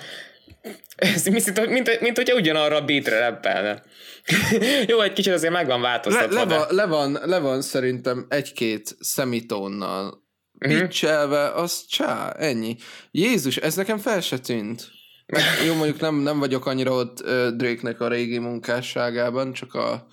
ez, 0.96 1.26
mint, 1.26 1.68
mint, 1.68 2.00
mint 2.00 2.16
hogyha 2.16 2.36
ugyanarra 2.36 2.76
a 2.76 2.84
beatre 2.84 3.18
rappelne. 3.18 3.82
Jó, 4.88 5.00
egy 5.00 5.12
kicsit 5.12 5.32
azért 5.32 5.52
meg 5.52 5.66
van 5.66 5.80
változtatva. 5.80 6.34
Le, 6.34 6.44
le, 6.44 6.56
van, 6.56 6.66
le, 6.70 6.86
van, 6.86 7.18
le 7.24 7.38
van 7.38 7.62
szerintem 7.62 8.26
egy-két 8.28 8.96
szemitónnal 9.00 10.25
Pitchelve, 10.58 11.52
az 11.52 11.86
csá, 11.86 12.30
ennyi. 12.30 12.76
Jézus, 13.10 13.56
ez 13.56 13.74
nekem 13.74 13.98
fel 13.98 14.20
se 14.20 14.38
tűnt. 14.38 14.90
Meg, 15.26 15.42
jó, 15.66 15.74
mondjuk 15.74 16.00
nem, 16.00 16.14
nem 16.14 16.38
vagyok 16.38 16.66
annyira 16.66 16.92
ott 16.92 17.20
uh, 17.20 17.48
Drake-nek 17.48 18.00
a 18.00 18.08
régi 18.08 18.38
munkásságában, 18.38 19.52
csak 19.52 19.74
a, 19.74 20.06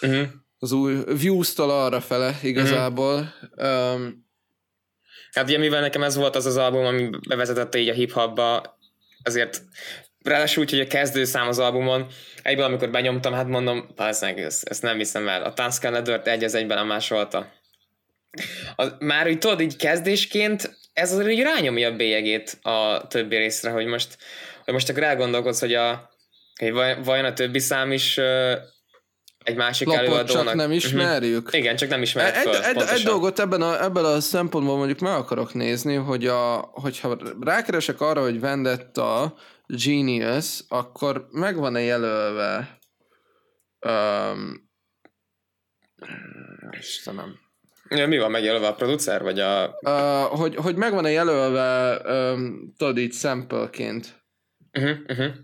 uh-huh. 0.00 0.26
az 0.58 0.72
új 0.72 0.96
Views-tól 1.04 1.70
arra 1.70 2.00
fele 2.00 2.38
igazából. 2.42 3.34
Uh-huh. 3.56 3.94
Um, 3.94 4.26
hát 5.32 5.48
ugye 5.48 5.58
mivel 5.58 5.80
nekem 5.80 6.02
ez 6.02 6.16
volt 6.16 6.36
az 6.36 6.46
az 6.46 6.56
album, 6.56 6.84
ami 6.84 7.10
bevezetette 7.28 7.78
így 7.78 7.88
a 7.88 7.92
hip-hopba, 7.92 8.78
azért 9.22 9.62
ráadásul 10.22 10.62
úgy, 10.62 10.70
hogy 10.70 10.80
a 10.80 10.86
kezdőszám 10.86 11.48
az 11.48 11.58
albumon, 11.58 12.06
egyből 12.42 12.64
amikor 12.64 12.90
benyomtam, 12.90 13.32
hát 13.32 13.48
mondom, 13.48 13.88
valószínűleg 13.96 14.44
ezt, 14.44 14.68
ezt 14.68 14.82
nem 14.82 14.96
hiszem 14.96 15.28
el. 15.28 15.42
A 15.42 15.52
Tanscan 15.52 15.92
Leather-t 15.92 16.26
egy 16.26 16.44
az 16.44 16.54
egyben 16.54 16.78
a 16.78 16.84
másolta. 16.84 17.52
Már 18.98 19.28
úgy 19.28 19.38
tudod, 19.38 19.60
így 19.60 19.76
kezdésként 19.76 20.76
ez 20.96 21.12
azért 21.12 21.30
így 21.30 21.42
rányomja 21.42 21.88
a 21.88 21.96
bélyegét 21.96 22.58
a 22.62 23.06
többi 23.08 23.36
részre, 23.36 23.70
hogy 23.70 23.86
most, 23.86 24.18
hogy 24.64 24.74
most 24.74 24.88
akkor 24.88 25.02
elgondolkodsz, 25.02 25.60
hogy, 25.60 25.74
a, 25.74 26.10
hogy 26.60 26.72
vajon 27.04 27.24
a 27.24 27.32
többi 27.32 27.58
szám 27.58 27.92
is 27.92 28.18
egy 29.44 29.56
másik 29.56 29.86
Lapot 29.86 30.02
előadónak. 30.02 30.44
csak 30.44 30.54
nem 30.54 30.72
ismerjük. 30.72 31.44
Uh-huh. 31.46 31.60
Igen, 31.60 31.76
csak 31.76 31.88
nem 31.88 32.02
ismerjük 32.02 32.36
egy, 32.36 32.42
föl, 32.42 32.62
egy, 32.62 32.82
egy 32.88 33.02
dolgot 33.02 33.38
ebben 33.38 33.62
a, 33.62 33.82
ebben 33.82 34.04
a 34.04 34.20
szempontból 34.20 34.76
mondjuk 34.76 34.98
meg 34.98 35.12
akarok 35.12 35.54
nézni, 35.54 35.94
hogy 35.94 36.26
a, 36.26 36.56
hogyha 36.72 37.18
rákeresek 37.40 38.00
arra, 38.00 38.22
hogy 38.22 38.40
Vendetta 38.40 39.34
Genius, 39.66 40.60
akkor 40.68 41.28
megvan-e 41.30 41.80
jelölve 41.80 42.78
um, 43.80 44.70
Istenem 46.78 47.45
Ja, 47.88 48.06
mi 48.06 48.18
van 48.18 48.30
megjelölve 48.30 48.66
a 48.66 48.74
producer, 48.74 49.22
vagy 49.22 49.40
a... 49.40 49.78
Uh, 49.80 50.38
hogy, 50.38 50.54
hogy 50.54 50.76
megvan-e 50.76 51.10
jelölve, 51.10 52.00
um, 52.32 52.74
tudod 52.76 52.98
így 52.98 53.12
sampleként. 53.12 54.24
Uh-huh, 54.72 54.98
uh-huh. 55.08 55.34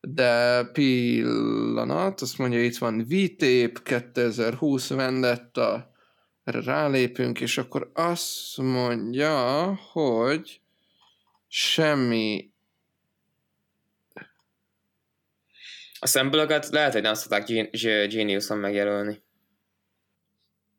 De 0.00 0.64
pillanat, 0.72 2.20
azt 2.20 2.38
mondja, 2.38 2.64
itt 2.64 2.78
van 2.78 3.06
VTAPE 3.08 3.80
2020 3.82 4.88
Vendetta, 4.88 5.92
erre 6.44 6.62
rálépünk, 6.62 7.40
és 7.40 7.58
akkor 7.58 7.90
azt 7.94 8.56
mondja, 8.56 9.74
hogy 9.74 10.60
semmi 11.48 12.52
a 15.98 16.06
sample 16.06 16.62
lehet, 16.70 16.92
hogy 16.92 17.02
nem 17.02 17.14
szokták 17.14 17.46
Geniuson 18.08 18.58
megjelölni. 18.58 19.22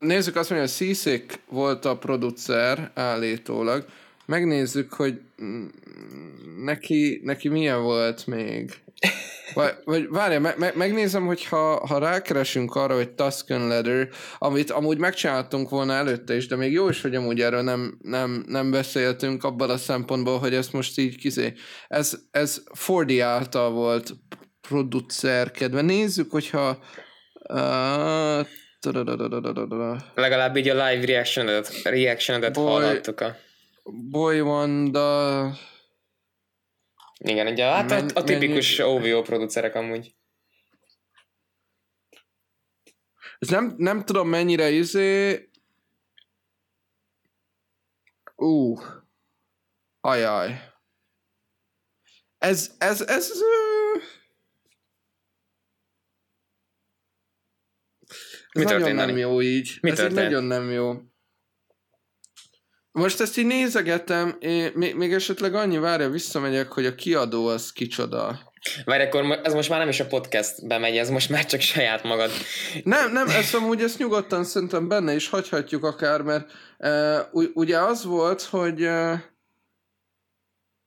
Nézzük 0.04 0.36
azt 0.36 0.50
mondja, 0.50 0.68
hogy 0.68 0.76
Sisik 0.76 1.40
volt 1.48 1.84
a 1.84 1.98
producer 1.98 2.90
állítólag. 2.94 3.84
Megnézzük, 4.26 4.92
hogy 4.92 5.20
neki, 6.62 7.20
neki 7.24 7.48
milyen 7.48 7.82
volt 7.82 8.26
még. 8.26 8.72
Vagy, 9.54 9.74
vagy 9.84 10.08
várja, 10.08 10.40
me, 10.40 10.54
me, 10.58 10.72
megnézem, 10.74 11.26
hogy 11.26 11.44
ha, 11.44 11.86
ha 11.86 11.98
rákeresünk 11.98 12.74
arra, 12.74 12.94
hogy 12.94 13.10
Tuscan 13.10 13.68
Leather, 13.68 14.08
amit 14.38 14.70
amúgy 14.70 14.98
megcsináltunk 14.98 15.68
volna 15.68 15.92
előtte 15.92 16.36
is, 16.36 16.46
de 16.46 16.56
még 16.56 16.72
jó 16.72 16.88
is, 16.88 17.02
hogy 17.02 17.14
amúgy 17.14 17.40
erről 17.40 17.62
nem, 17.62 17.98
nem, 18.02 18.44
nem 18.48 18.70
beszéltünk 18.70 19.44
abban 19.44 19.70
a 19.70 19.76
szempontból, 19.76 20.38
hogy 20.38 20.54
ezt 20.54 20.72
most 20.72 20.98
így 20.98 21.16
kizé. 21.16 21.52
Ez, 21.88 22.18
ez 22.30 22.62
Fordi 22.72 23.20
által 23.20 23.70
volt 23.70 24.14
producerkedve. 24.68 25.80
Nézzük, 25.80 26.30
hogyha 26.30 26.78
uh, 27.48 28.46
Legalább 30.14 30.56
így 30.56 30.68
a 30.68 30.86
live 30.86 31.04
reaction-edet, 31.06 31.82
reaction 31.82 32.54
hallottuk 32.54 33.20
a... 33.20 33.36
Boy 33.84 34.40
Wanda... 34.40 35.50
Igen, 37.18 37.46
ugye 37.46 37.64
hát 37.64 37.88
Men, 37.88 38.08
a, 38.14 38.22
tipikus 38.22 38.78
mennyi... 38.78 38.90
OVO 38.90 39.22
producerek 39.22 39.74
amúgy. 39.74 40.14
Ez 43.38 43.48
nem, 43.48 43.74
nem 43.76 44.04
tudom 44.04 44.28
mennyire 44.28 44.70
izé... 44.70 45.48
Ú. 48.36 48.78
Ajaj. 50.00 50.72
Ez, 52.38 52.74
ez, 52.78 53.00
ez, 53.00 53.30
ez 53.30 53.40
Ez 58.54 58.62
Mi 58.62 58.72
nagyon 58.72 58.94
nem 58.94 59.16
jó 59.16 59.42
így. 59.42 59.78
Mi 59.80 59.90
Ez 59.90 59.96
történt? 59.96 60.18
így 60.18 60.24
nagyon 60.24 60.44
nem 60.44 60.70
jó. 60.70 60.94
Most 62.90 63.20
ezt 63.20 63.36
így 63.36 63.46
nézegetem, 63.46 64.38
még, 64.74 64.94
még 64.94 65.12
esetleg 65.12 65.54
annyi 65.54 65.78
várja, 65.78 66.08
visszamegyek, 66.08 66.72
hogy 66.72 66.86
a 66.86 66.94
kiadó 66.94 67.46
az 67.46 67.72
kicsoda. 67.72 68.52
Várj, 68.84 69.02
akkor 69.02 69.40
ez 69.42 69.54
most 69.54 69.68
már 69.68 69.78
nem 69.78 69.88
is 69.88 70.00
a 70.00 70.06
podcast 70.06 70.66
bemegy, 70.66 70.96
ez 70.96 71.10
most 71.10 71.28
már 71.28 71.46
csak 71.46 71.60
saját 71.60 72.02
magad. 72.02 72.30
Nem, 72.84 73.12
nem, 73.12 73.28
ezt 73.28 73.54
amúgy 73.54 73.82
ezt 73.82 73.98
nyugodtan 73.98 74.44
szerintem 74.44 74.88
benne 74.88 75.14
is 75.14 75.28
hagyhatjuk 75.28 75.84
akár, 75.84 76.22
mert 76.22 76.52
uh, 76.78 77.44
ugye 77.54 77.78
az 77.78 78.04
volt, 78.04 78.42
hogy 78.42 78.82
uh, 78.82 79.18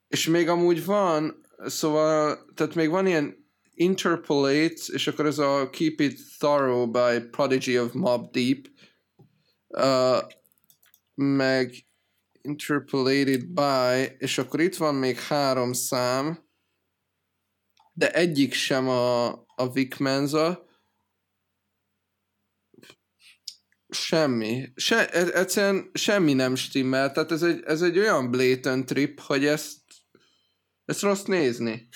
és 0.07 0.27
még 0.27 0.49
amúgy 0.49 0.85
van, 0.85 1.45
szóval, 1.65 2.45
tehát 2.55 2.75
még 2.75 2.89
van 2.89 3.07
ilyen 3.07 3.36
interpolates, 3.77 4.89
és 4.89 5.07
akkor 5.07 5.25
ez 5.25 5.37
a 5.37 5.69
Keep 5.69 5.99
It 5.99 6.19
Thorough 6.39 6.91
by 6.91 7.27
Prodigy 7.29 7.77
of 7.77 7.93
Mob 7.93 8.31
Deep, 8.31 8.65
uh, 9.67 10.31
meg 11.15 11.85
interpolated 12.41 13.45
by, 13.45 14.15
és 14.17 14.37
akkor 14.37 14.59
itt 14.59 14.75
van 14.75 14.95
még 14.95 15.19
három 15.19 15.73
szám, 15.73 16.45
de 17.93 18.11
egyik 18.11 18.53
sem 18.53 18.87
a, 18.87 19.27
a 19.55 19.71
Vic 19.73 19.97
Menza. 19.97 20.65
Semmi. 23.89 24.71
Se, 24.75 25.09
e- 25.09 25.39
egyszerűen 25.39 25.89
semmi 25.93 26.33
nem 26.33 26.55
stimmel. 26.55 27.11
Tehát 27.11 27.31
ez 27.31 27.43
egy, 27.43 27.63
ez 27.65 27.81
egy 27.81 27.97
olyan 27.97 28.31
blatant 28.31 28.85
trip, 28.85 29.19
hogy 29.19 29.45
ezt 29.45 29.81
ezt 30.87 31.01
rossz 31.01 31.23
nézni. 31.23 31.87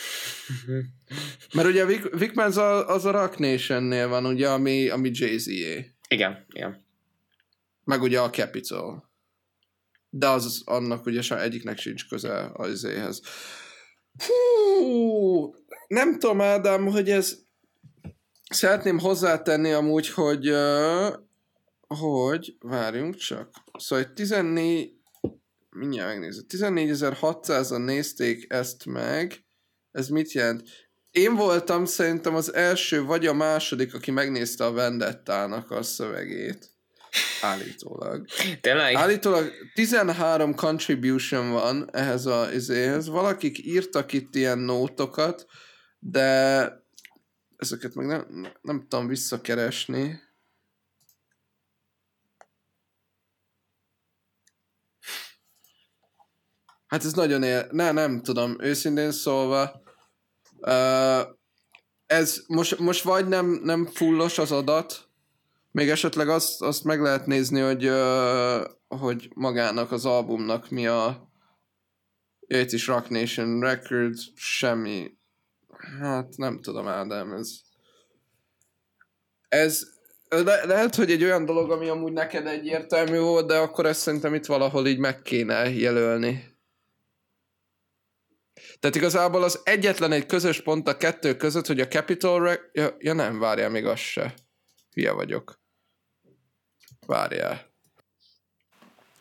Mert 1.56 1.68
ugye 1.68 1.86
Vic, 1.86 2.18
Vic 2.18 2.36
Menza 2.36 2.86
az 2.86 3.06
a 3.06 3.12
Rock 3.12 3.38
Nation-nél 3.38 4.08
van, 4.08 4.26
ugye, 4.26 4.50
ami, 4.50 4.90
ami 4.90 5.10
Jay-Z-é. 5.14 5.92
Igen, 6.08 6.46
igen. 6.50 6.86
Meg 7.84 8.02
ugye 8.02 8.20
a 8.20 8.30
Capital. 8.30 9.10
De 10.10 10.28
az 10.28 10.62
annak 10.66 11.06
ugye 11.06 11.36
egyiknek 11.36 11.78
sincs 11.78 12.08
köze 12.08 12.52
az 12.54 12.72
izéhez. 12.72 13.22
Hú, 14.26 15.56
nem 15.88 16.20
tudom, 16.20 16.42
Ádám, 16.42 16.86
hogy 16.86 17.10
ez 17.10 17.38
szeretném 18.50 19.00
hozzátenni 19.00 19.72
amúgy, 19.72 20.10
hogy 20.10 20.50
uh, 20.50 21.14
hogy, 21.88 22.58
várjunk 22.60 23.16
csak, 23.16 23.50
szóval 23.78 24.14
14 24.14 25.01
mindjárt 25.72 26.10
megnézem, 26.10 26.44
14.600-an 26.50 27.86
nézték 27.86 28.54
ezt 28.54 28.86
meg, 28.86 29.46
ez 29.92 30.08
mit 30.08 30.32
jelent? 30.32 30.64
Én 31.12 31.36
voltam 31.36 31.86
szerintem 31.86 32.36
az 32.36 32.54
első 32.54 33.04
vagy 33.04 33.26
a 33.26 33.34
második, 33.34 33.94
aki 33.94 34.12
megnézte 34.12 34.66
a 34.66 34.72
Vendettának 34.72 35.72
a 35.72 35.84
szövegét. 35.84 36.70
Állítólag. 37.42 38.26
Tényleg? 38.62 38.96
Állítólag 38.96 39.52
13 39.74 40.56
contribution 40.56 41.52
van 41.52 41.90
ehhez 41.92 42.26
a 42.26 42.50
izéhez. 42.54 43.08
Valakik 43.08 43.66
írtak 43.66 44.14
itt 44.14 44.36
ilyen 44.36 44.58
nótokat, 44.58 45.46
de 46.00 46.70
ezeket 47.58 47.94
meg 47.96 48.06
nem, 48.06 48.48
nem 48.62 48.86
tudom 48.88 49.08
visszakeresni. 49.08 50.20
Hát 56.92 57.04
ez 57.06 57.14
nagyon 57.14 57.44
él... 57.44 57.68
Ne, 57.72 57.92
nem 57.92 58.22
tudom, 58.22 58.56
őszintén 58.60 59.12
szólva. 59.12 59.82
Uh, 60.58 61.22
ez 62.06 62.44
most, 62.48 62.80
most 62.80 63.04
vagy 63.04 63.28
nem, 63.28 63.60
nem 63.64 63.86
fullos 63.86 64.38
az 64.38 64.52
adat, 64.52 65.10
még 65.72 65.90
esetleg 65.90 66.30
azt, 66.30 66.62
azt 66.62 66.84
meg 66.84 67.02
lehet 67.02 67.26
nézni, 67.26 67.60
hogy, 67.60 67.88
uh, 67.88 68.66
hogy 68.88 69.32
magának 69.36 69.92
az 69.92 70.06
albumnak 70.06 70.70
mi 70.70 70.88
a 70.88 71.30
itt 72.48 72.72
is 72.72 72.88
Rock 72.88 73.10
Nation 73.10 73.60
Records, 73.60 74.32
semmi. 74.36 75.12
Hát 76.00 76.38
nem 76.38 76.62
tudom, 76.62 76.88
Ádám, 76.88 77.34
ez 77.34 77.50
ez 79.48 79.88
le, 80.30 80.66
lehet, 80.66 80.96
hogy 80.96 81.12
egy 81.12 81.24
olyan 81.24 81.46
dolog, 81.46 81.72
ami 81.72 81.90
amúgy 81.90 82.14
neked 82.14 82.48
egyértelmű 82.48 83.20
volt, 83.20 83.48
de 83.48 83.58
akkor 83.58 83.86
ezt 83.86 84.02
szerintem 84.02 84.34
itt 84.34 84.46
valahol 84.46 84.88
így 84.88 85.00
meg 85.00 85.22
kéne 85.22 85.70
jelölni. 85.70 86.51
Tehát 88.82 88.96
igazából 88.96 89.44
az 89.44 89.62
egyetlen 89.64 90.12
egy 90.12 90.26
közös 90.26 90.62
pont 90.62 90.88
a 90.88 90.98
kettő 90.98 91.38
között, 91.38 91.68
hogy 91.68 91.80
a 91.80 91.88
Capitol 91.88 92.44
Re- 92.44 92.70
ja, 92.74 92.96
ja 93.00 93.14
nem, 93.14 93.40
várjál, 93.40 93.70
még 93.70 93.86
az 93.86 94.00
se. 94.00 94.34
Hülye 94.94 95.12
vagyok. 95.12 95.60
Várjál. 97.08 97.70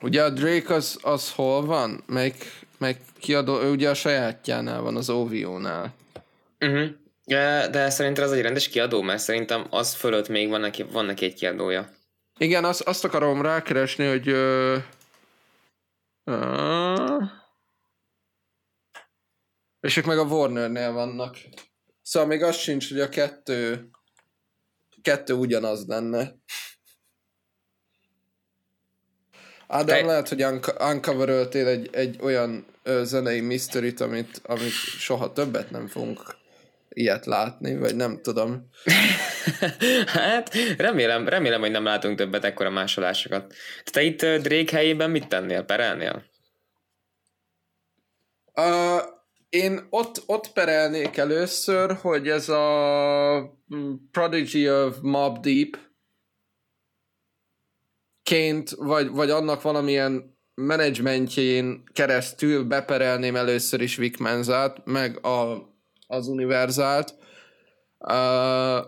Ugye 0.00 0.22
a 0.22 0.30
Drake 0.30 0.74
az, 0.74 0.98
az 1.02 1.32
hol 1.32 1.64
van? 1.64 2.02
Melyik, 2.06 2.44
melyik 2.78 2.98
kiadó? 3.18 3.60
Ő 3.60 3.70
ugye 3.70 3.90
a 3.90 3.94
sajátjánál 3.94 4.80
van, 4.80 4.96
az 4.96 5.10
OVO-nál. 5.10 5.94
Uh-huh. 6.60 6.88
De, 7.24 7.68
de 7.68 7.90
szerintem 7.90 8.24
ez 8.24 8.30
egy 8.30 8.42
rendes 8.42 8.68
kiadó, 8.68 9.02
mert 9.02 9.22
szerintem 9.22 9.66
az 9.70 9.94
fölött 9.94 10.28
még 10.28 10.48
van 10.48 10.60
neki, 10.60 10.82
van 10.82 11.04
neki 11.04 11.24
egy 11.24 11.34
kiadója. 11.34 11.88
Igen, 12.38 12.64
azt, 12.64 12.80
azt 12.80 13.04
akarom 13.04 13.42
rákeresni, 13.42 14.06
hogy... 14.08 14.28
Ö, 14.28 14.76
ö, 16.24 17.22
és 19.80 19.96
ők 19.96 20.04
meg 20.04 20.18
a 20.18 20.24
Warnernél 20.24 20.92
vannak. 20.92 21.36
Szóval 22.02 22.28
még 22.28 22.42
az 22.42 22.56
sincs, 22.56 22.88
hogy 22.88 23.00
a 23.00 23.08
kettő 23.08 23.90
kettő 25.02 25.34
ugyanaz 25.34 25.86
lenne. 25.86 26.34
Ádám, 29.66 30.00
Te... 30.00 30.06
lehet, 30.06 30.28
hogy 30.28 30.44
uncover 30.78 31.28
egy, 31.54 31.88
egy 31.92 32.16
olyan 32.20 32.66
ö, 32.82 33.02
zenei 33.04 33.40
mystery 33.40 33.94
amit, 33.98 34.40
amit 34.44 34.70
soha 34.98 35.32
többet 35.32 35.70
nem 35.70 35.86
fogunk 35.86 36.38
ilyet 36.88 37.26
látni, 37.26 37.76
vagy 37.76 37.96
nem 37.96 38.22
tudom. 38.22 38.68
hát 40.06 40.54
remélem, 40.76 41.28
remélem, 41.28 41.60
hogy 41.60 41.70
nem 41.70 41.84
látunk 41.84 42.18
többet 42.18 42.44
ekkora 42.44 42.70
másolásokat. 42.70 43.54
Te 43.84 44.02
itt 44.02 44.20
Drake 44.20 44.76
helyében 44.76 45.10
mit 45.10 45.28
tennél? 45.28 45.62
Perelnél? 45.62 46.24
Uh, 48.54 49.19
én 49.50 49.86
ott, 49.90 50.22
ott 50.26 50.52
perelnék 50.52 51.16
először, 51.16 51.92
hogy 51.92 52.28
ez 52.28 52.48
a 52.48 53.58
mm, 53.74 53.94
Prodigy 54.10 54.68
of 54.68 54.96
Mob 55.02 55.40
Deep 55.40 55.78
ként, 58.22 58.70
vagy, 58.70 59.08
vagy 59.10 59.30
annak 59.30 59.62
valamilyen 59.62 60.38
menedzsmentjén 60.54 61.82
keresztül 61.92 62.64
beperelném 62.64 63.36
először 63.36 63.80
is 63.80 63.96
Vic 63.96 64.18
Menzát, 64.18 64.84
meg 64.84 65.26
a, 65.26 65.68
az 66.06 66.28
Univerzált. 66.28 67.14
Uh, 67.98 68.86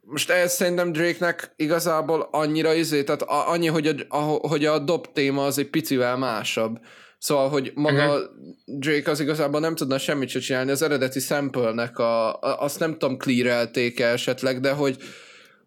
most 0.00 0.30
ehhez 0.30 0.54
szerintem 0.54 0.92
Drake-nek 0.92 1.52
igazából 1.56 2.28
annyira 2.30 2.74
izé, 2.74 3.04
tehát 3.04 3.22
annyi, 3.22 3.66
hogy 3.66 3.86
a, 3.86 3.94
a, 4.08 4.20
hogy 4.22 4.64
a 4.64 4.78
dob 4.78 5.12
téma 5.12 5.44
az 5.44 5.58
egy 5.58 5.70
picivel 5.70 6.16
másabb. 6.16 6.78
Szóval, 7.22 7.48
hogy 7.48 7.72
maga 7.74 8.06
uh-huh. 8.06 8.30
Drake 8.64 9.10
az 9.10 9.20
igazából 9.20 9.60
nem 9.60 9.74
tudna 9.74 9.98
semmit 9.98 10.28
se 10.28 10.38
csinálni, 10.38 10.70
az 10.70 10.82
eredeti 10.82 11.20
sample-nek 11.20 11.98
a, 11.98 12.32
a, 12.32 12.62
azt 12.62 12.78
nem 12.78 12.92
tudom 12.92 13.16
clear 13.16 13.68
esetleg, 13.96 14.60
de 14.60 14.72
hogy, 14.72 14.96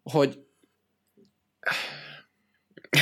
hogy 0.02 0.38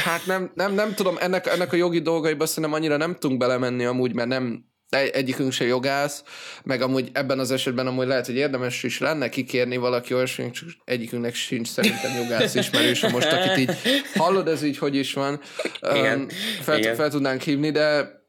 hát 0.04 0.26
nem, 0.26 0.52
nem, 0.54 0.74
nem 0.74 0.94
tudom, 0.94 1.16
ennek, 1.18 1.46
ennek 1.46 1.72
a 1.72 1.76
jogi 1.76 2.00
dolgaiba 2.00 2.46
szerintem 2.46 2.72
annyira 2.72 2.96
nem 2.96 3.16
tudunk 3.18 3.40
belemenni 3.40 3.84
amúgy, 3.84 4.14
mert 4.14 4.28
nem 4.28 4.64
egyikünk 4.88 5.52
se 5.52 5.64
jogász, 5.64 6.22
meg 6.62 6.82
amúgy 6.82 7.10
ebben 7.12 7.38
az 7.38 7.50
esetben 7.50 7.86
amúgy 7.86 8.06
lehet, 8.06 8.26
hogy 8.26 8.36
érdemes 8.36 8.82
is 8.82 8.98
lenne 8.98 9.28
kikérni 9.28 9.76
valaki 9.76 10.14
olyasmi, 10.14 10.50
csak 10.50 10.68
egyikünknek 10.84 11.34
sincs 11.34 11.68
szerintem 11.68 12.16
jogász 12.22 12.54
ismerőse 12.54 13.08
most, 13.08 13.32
akit 13.32 13.56
így 13.56 13.76
hallod, 14.14 14.48
ez 14.48 14.62
így 14.62 14.78
hogy 14.78 14.96
is 14.96 15.12
van, 15.12 15.40
Igen. 15.80 16.28
fel, 16.60 16.78
Igen. 16.78 16.94
fel 16.94 17.10
tudnánk 17.10 17.40
hívni, 17.40 17.70
de 17.70 18.22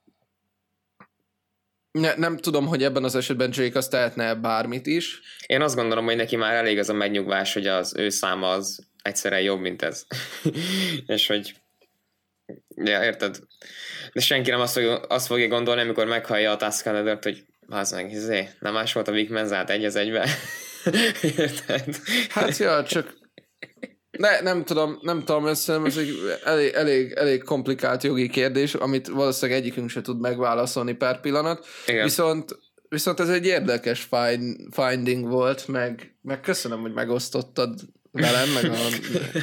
ne, 1.99 2.15
nem 2.15 2.37
tudom, 2.37 2.67
hogy 2.67 2.83
ebben 2.83 3.03
az 3.03 3.15
esetben 3.15 3.51
Jake 3.53 3.77
azt 3.77 3.89
tehetne 3.89 4.33
bármit 4.33 4.87
is. 4.87 5.21
Én 5.45 5.61
azt 5.61 5.75
gondolom, 5.75 6.05
hogy 6.05 6.15
neki 6.15 6.35
már 6.35 6.53
elég 6.53 6.77
az 6.77 6.89
a 6.89 6.93
megnyugvás, 6.93 7.53
hogy 7.53 7.67
az 7.67 7.95
ő 7.97 8.09
száma 8.09 8.49
az 8.49 8.87
egyszerűen 9.01 9.41
jobb, 9.41 9.59
mint 9.59 9.81
ez. 9.81 10.05
és 11.15 11.27
hogy 11.27 11.55
ja, 12.75 13.03
érted? 13.03 13.39
De 14.13 14.21
senki 14.21 14.49
nem 14.49 14.59
azt 14.59 14.73
fogja, 14.73 14.99
azt 14.99 15.27
fogja 15.27 15.47
gondolni, 15.47 15.81
amikor 15.81 16.05
meghallja 16.05 16.51
a 16.51 16.57
Tuscan 16.57 17.19
hogy 17.21 17.45
az 17.67 17.91
meg, 17.91 18.11
izé, 18.11 18.49
nem 18.59 18.73
más 18.73 18.93
volt 18.93 19.07
a 19.07 19.11
Vic 19.11 19.29
Menzát 19.29 19.69
egy 19.69 19.85
az 19.85 19.95
egybe. 19.95 20.29
érted? 21.37 21.95
Hát 22.29 22.57
ja, 22.57 22.83
csak 22.83 23.13
ne, 24.17 24.41
nem 24.41 24.63
tudom, 24.63 24.99
nem 25.01 25.23
tudom, 25.23 25.47
ez, 25.47 25.69
ez 25.85 25.97
egy 25.97 26.39
elég, 26.43 26.73
elég, 26.73 27.11
elég 27.11 27.43
komplikált 27.43 28.03
jogi 28.03 28.29
kérdés, 28.29 28.73
amit 28.73 29.07
valószínűleg 29.07 29.61
egyikünk 29.61 29.89
se 29.89 30.01
tud 30.01 30.19
megválaszolni 30.19 30.93
per 30.93 31.19
pillanat. 31.19 31.65
Igen. 31.87 32.03
Viszont 32.03 32.57
Viszont 32.89 33.19
ez 33.19 33.29
egy 33.29 33.45
érdekes 33.45 34.07
find, 34.09 34.55
finding 34.71 35.27
volt, 35.27 35.67
meg, 35.67 36.15
meg 36.21 36.39
köszönöm, 36.39 36.81
hogy 36.81 36.93
megosztottad 36.93 37.79
velem, 38.11 38.49
meg 38.49 38.71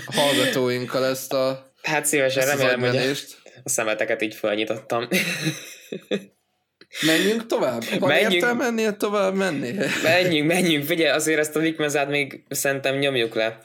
a 0.07 0.13
hallgatóinkkal 0.21 1.05
ezt 1.05 1.33
a 1.33 1.73
Hát 1.83 2.07
szívesen, 2.07 2.47
remélem, 2.47 2.81
hogy 2.81 2.97
a 3.65 3.69
szemeteket 3.69 4.23
így 4.23 4.35
felnyitottam. 4.35 5.09
Menjünk 7.07 7.47
tovább? 7.47 7.83
Van 7.99 8.09
menjünk, 8.09 8.33
értelme 8.33 8.65
ennél 8.65 8.97
tovább 8.97 9.35
menni? 9.35 9.75
Menjünk, 10.03 10.47
menjünk. 10.47 10.85
Figyelj, 10.85 11.11
azért 11.11 11.39
ezt 11.39 11.57
a 11.57 11.61
Vikmezát 11.61 12.09
még 12.09 12.45
szerintem 12.49 12.97
nyomjuk 12.97 13.35
le 13.35 13.61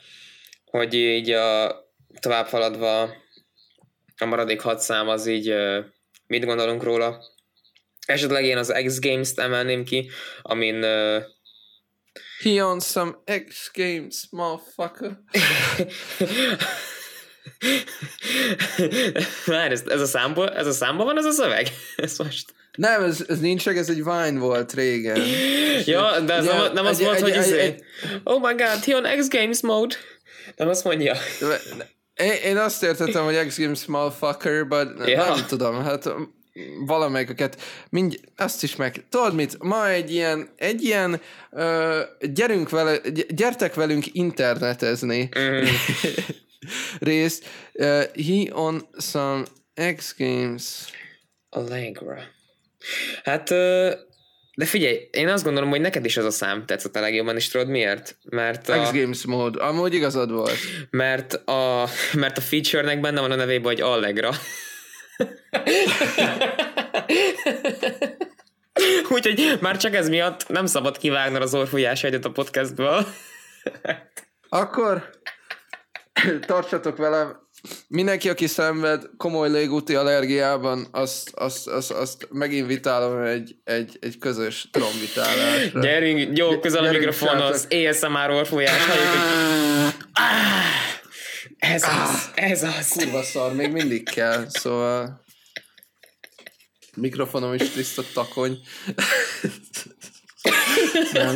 hogy 0.72 0.94
így 0.94 1.30
a 1.30 1.76
tovább 2.20 2.48
haladva 2.48 3.02
a 4.18 4.26
maradék 4.26 4.62
hat 4.62 4.80
szám 4.80 5.08
az 5.08 5.28
így 5.28 5.54
mit 6.28 6.46
gondolunk 6.46 6.84
róla. 6.84 7.20
Esetleg 8.06 8.46
én 8.46 8.58
az 8.58 8.82
X 8.86 9.00
Games-t 9.00 9.40
emelném 9.40 9.84
ki, 9.84 10.10
amin 10.42 10.84
uh, 10.84 11.24
He 12.44 12.64
on 12.64 12.80
some 12.80 13.12
X 13.48 13.72
Games, 13.74 14.28
motherfucker. 14.30 15.12
Már 19.46 19.72
ez, 19.72 19.84
ez, 19.88 20.02
a 20.02 20.06
számból, 20.06 20.50
ez 20.50 20.68
a 20.68 20.72
számban 20.72 21.06
van 21.06 21.18
ez 21.18 21.26
a 21.26 21.32
szöveg? 21.32 21.68
Ez 21.96 22.18
most... 22.18 22.56
Nem, 22.76 23.04
ez, 23.04 23.26
ez 23.28 23.40
nincs 23.40 23.66
meg, 23.66 23.78
ez 23.78 23.90
egy 23.90 24.04
Vine 24.04 24.40
volt 24.40 24.74
régen. 24.74 25.22
ja, 25.86 26.20
de 26.20 26.34
ez 26.34 26.46
ja, 26.46 26.54
nem, 26.54 26.74
nem 26.74 26.86
az 26.86 27.00
egy, 27.00 27.06
volt, 27.06 27.18
egy, 27.18 27.22
hogy 27.22 27.32
egy, 27.32 27.38
izé, 27.38 27.60
egy, 27.60 27.84
oh 28.24 28.42
my 28.42 28.54
god, 28.54 28.84
he 28.84 28.96
on 28.96 29.18
X 29.18 29.28
Games 29.28 29.62
mode. 29.62 29.96
Nem 30.56 30.68
azt 30.68 30.84
mondja. 30.84 31.16
Én, 32.14 32.32
én 32.32 32.58
azt 32.58 32.84
értettem, 32.84 33.24
hogy 33.24 33.48
X 33.48 33.58
Games 33.60 33.86
motherfucker, 33.86 34.68
but 34.68 35.08
ja. 35.08 35.36
nem 35.36 35.46
tudom, 35.48 35.84
hát 35.84 36.10
valamelyiket, 36.86 37.62
mind, 37.90 38.20
azt 38.36 38.64
is 38.64 38.76
meg, 38.76 39.06
tudod 39.10 39.34
mit, 39.34 39.64
ma 39.64 39.90
egy 39.90 40.12
ilyen, 40.12 40.50
egy 40.56 40.84
ilyen, 40.84 41.22
uh, 41.52 42.00
gyerünk 42.34 42.70
vele, 42.70 42.98
gyertek 43.28 43.74
velünk 43.74 44.06
internetezni 44.12 45.30
mm. 45.40 45.64
részt. 47.00 47.46
Uh, 47.74 48.04
he 48.26 48.54
on 48.54 48.88
some 48.98 49.44
X 49.96 50.16
Games. 50.18 50.64
Allegra. 51.50 52.20
Hát, 53.24 53.50
de 54.58 54.66
figyelj, 54.66 55.10
én 55.12 55.28
azt 55.28 55.44
gondolom, 55.44 55.70
hogy 55.70 55.82
neked 55.82 56.06
is 56.06 56.18
az 56.18 56.26
a 56.26 56.32
szám 56.32 56.66
tetszett 56.66 56.96
a 56.96 57.00
legjobban, 57.00 57.36
és 57.36 57.48
tudod 57.48 57.68
miért? 57.68 58.18
Mert 58.30 58.70
a... 58.70 58.82
X-Games 58.82 59.26
mód, 59.26 59.56
amúgy 59.56 59.94
igazad 59.94 60.32
volt. 60.32 60.58
Mert 60.90 61.34
a, 61.34 61.88
mert 62.14 62.38
a 62.38 62.42
feature-nek 62.42 63.00
benne 63.00 63.22
van 63.22 63.32
a 63.32 63.36
nevében, 63.36 63.72
hogy 63.72 63.82
Allegra. 63.82 64.30
Úgyhogy 69.10 69.58
már 69.62 69.78
csak 69.78 69.96
ez 69.96 70.10
miatt 70.10 70.48
nem 70.48 70.66
szabad 70.66 70.98
kivágnod 70.98 71.42
az 71.42 71.54
orfújás 71.54 72.04
egyet 72.04 72.26
a 72.26 72.32
podcastből. 72.32 73.08
Akkor 74.50 75.10
tartsatok 76.40 76.98
velem 76.98 77.47
mindenki, 77.88 78.30
aki 78.30 78.48
szenved 78.48 79.04
komoly 79.18 79.50
légúti 79.50 79.96
allergiában, 79.96 80.88
azt, 80.92 81.30
azt, 81.36 81.68
azt, 81.68 81.92
azt 81.92 82.28
meginvitálom 82.32 83.22
egy, 83.22 83.56
egy, 83.64 83.98
egy 84.02 84.18
közös 84.18 84.68
trombitálásra. 84.72 85.80
Gyerünk, 85.80 86.38
jó, 86.38 86.60
közel 86.60 86.84
a 86.84 86.92
mikrofonhoz, 86.92 87.68
ASMR 87.70 88.30
orfolyás, 88.30 88.86
hogy... 88.86 88.98
Ez 91.58 91.84
az, 91.84 92.32
ez 92.36 92.64
az. 92.64 92.88
Kurva 92.88 93.24
szar, 93.24 93.54
még 93.54 93.72
mindig 93.72 94.10
kell, 94.10 94.46
szóval 94.50 95.26
mikrofonom 96.96 97.54
is 97.54 97.70
tiszta 97.70 98.04
takony. 98.14 98.58
Nem. 101.14 101.36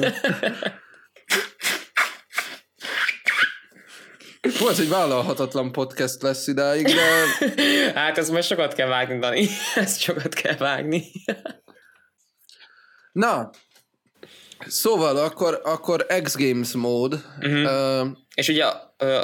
Ez 4.41 4.79
egy 4.79 4.89
vállalhatatlan 4.89 5.71
podcast 5.71 6.21
lesz 6.21 6.47
idáig, 6.47 6.85
de... 6.85 7.25
hát 7.99 8.17
ez 8.17 8.29
most 8.29 8.47
sokat 8.47 8.73
kell 8.73 8.87
vágni, 8.87 9.19
Dani. 9.19 9.47
Ezt 9.75 10.01
sokat 10.01 10.33
kell 10.33 10.55
vágni. 10.55 11.11
Na, 13.11 13.49
szóval 14.67 15.17
akkor, 15.17 15.61
akkor 15.63 16.05
X 16.23 16.35
Games 16.37 16.71
mód. 16.71 17.25
Uh-huh. 17.39 18.01
Uh, 18.01 18.17
És 18.35 18.47
ugye 18.47 18.65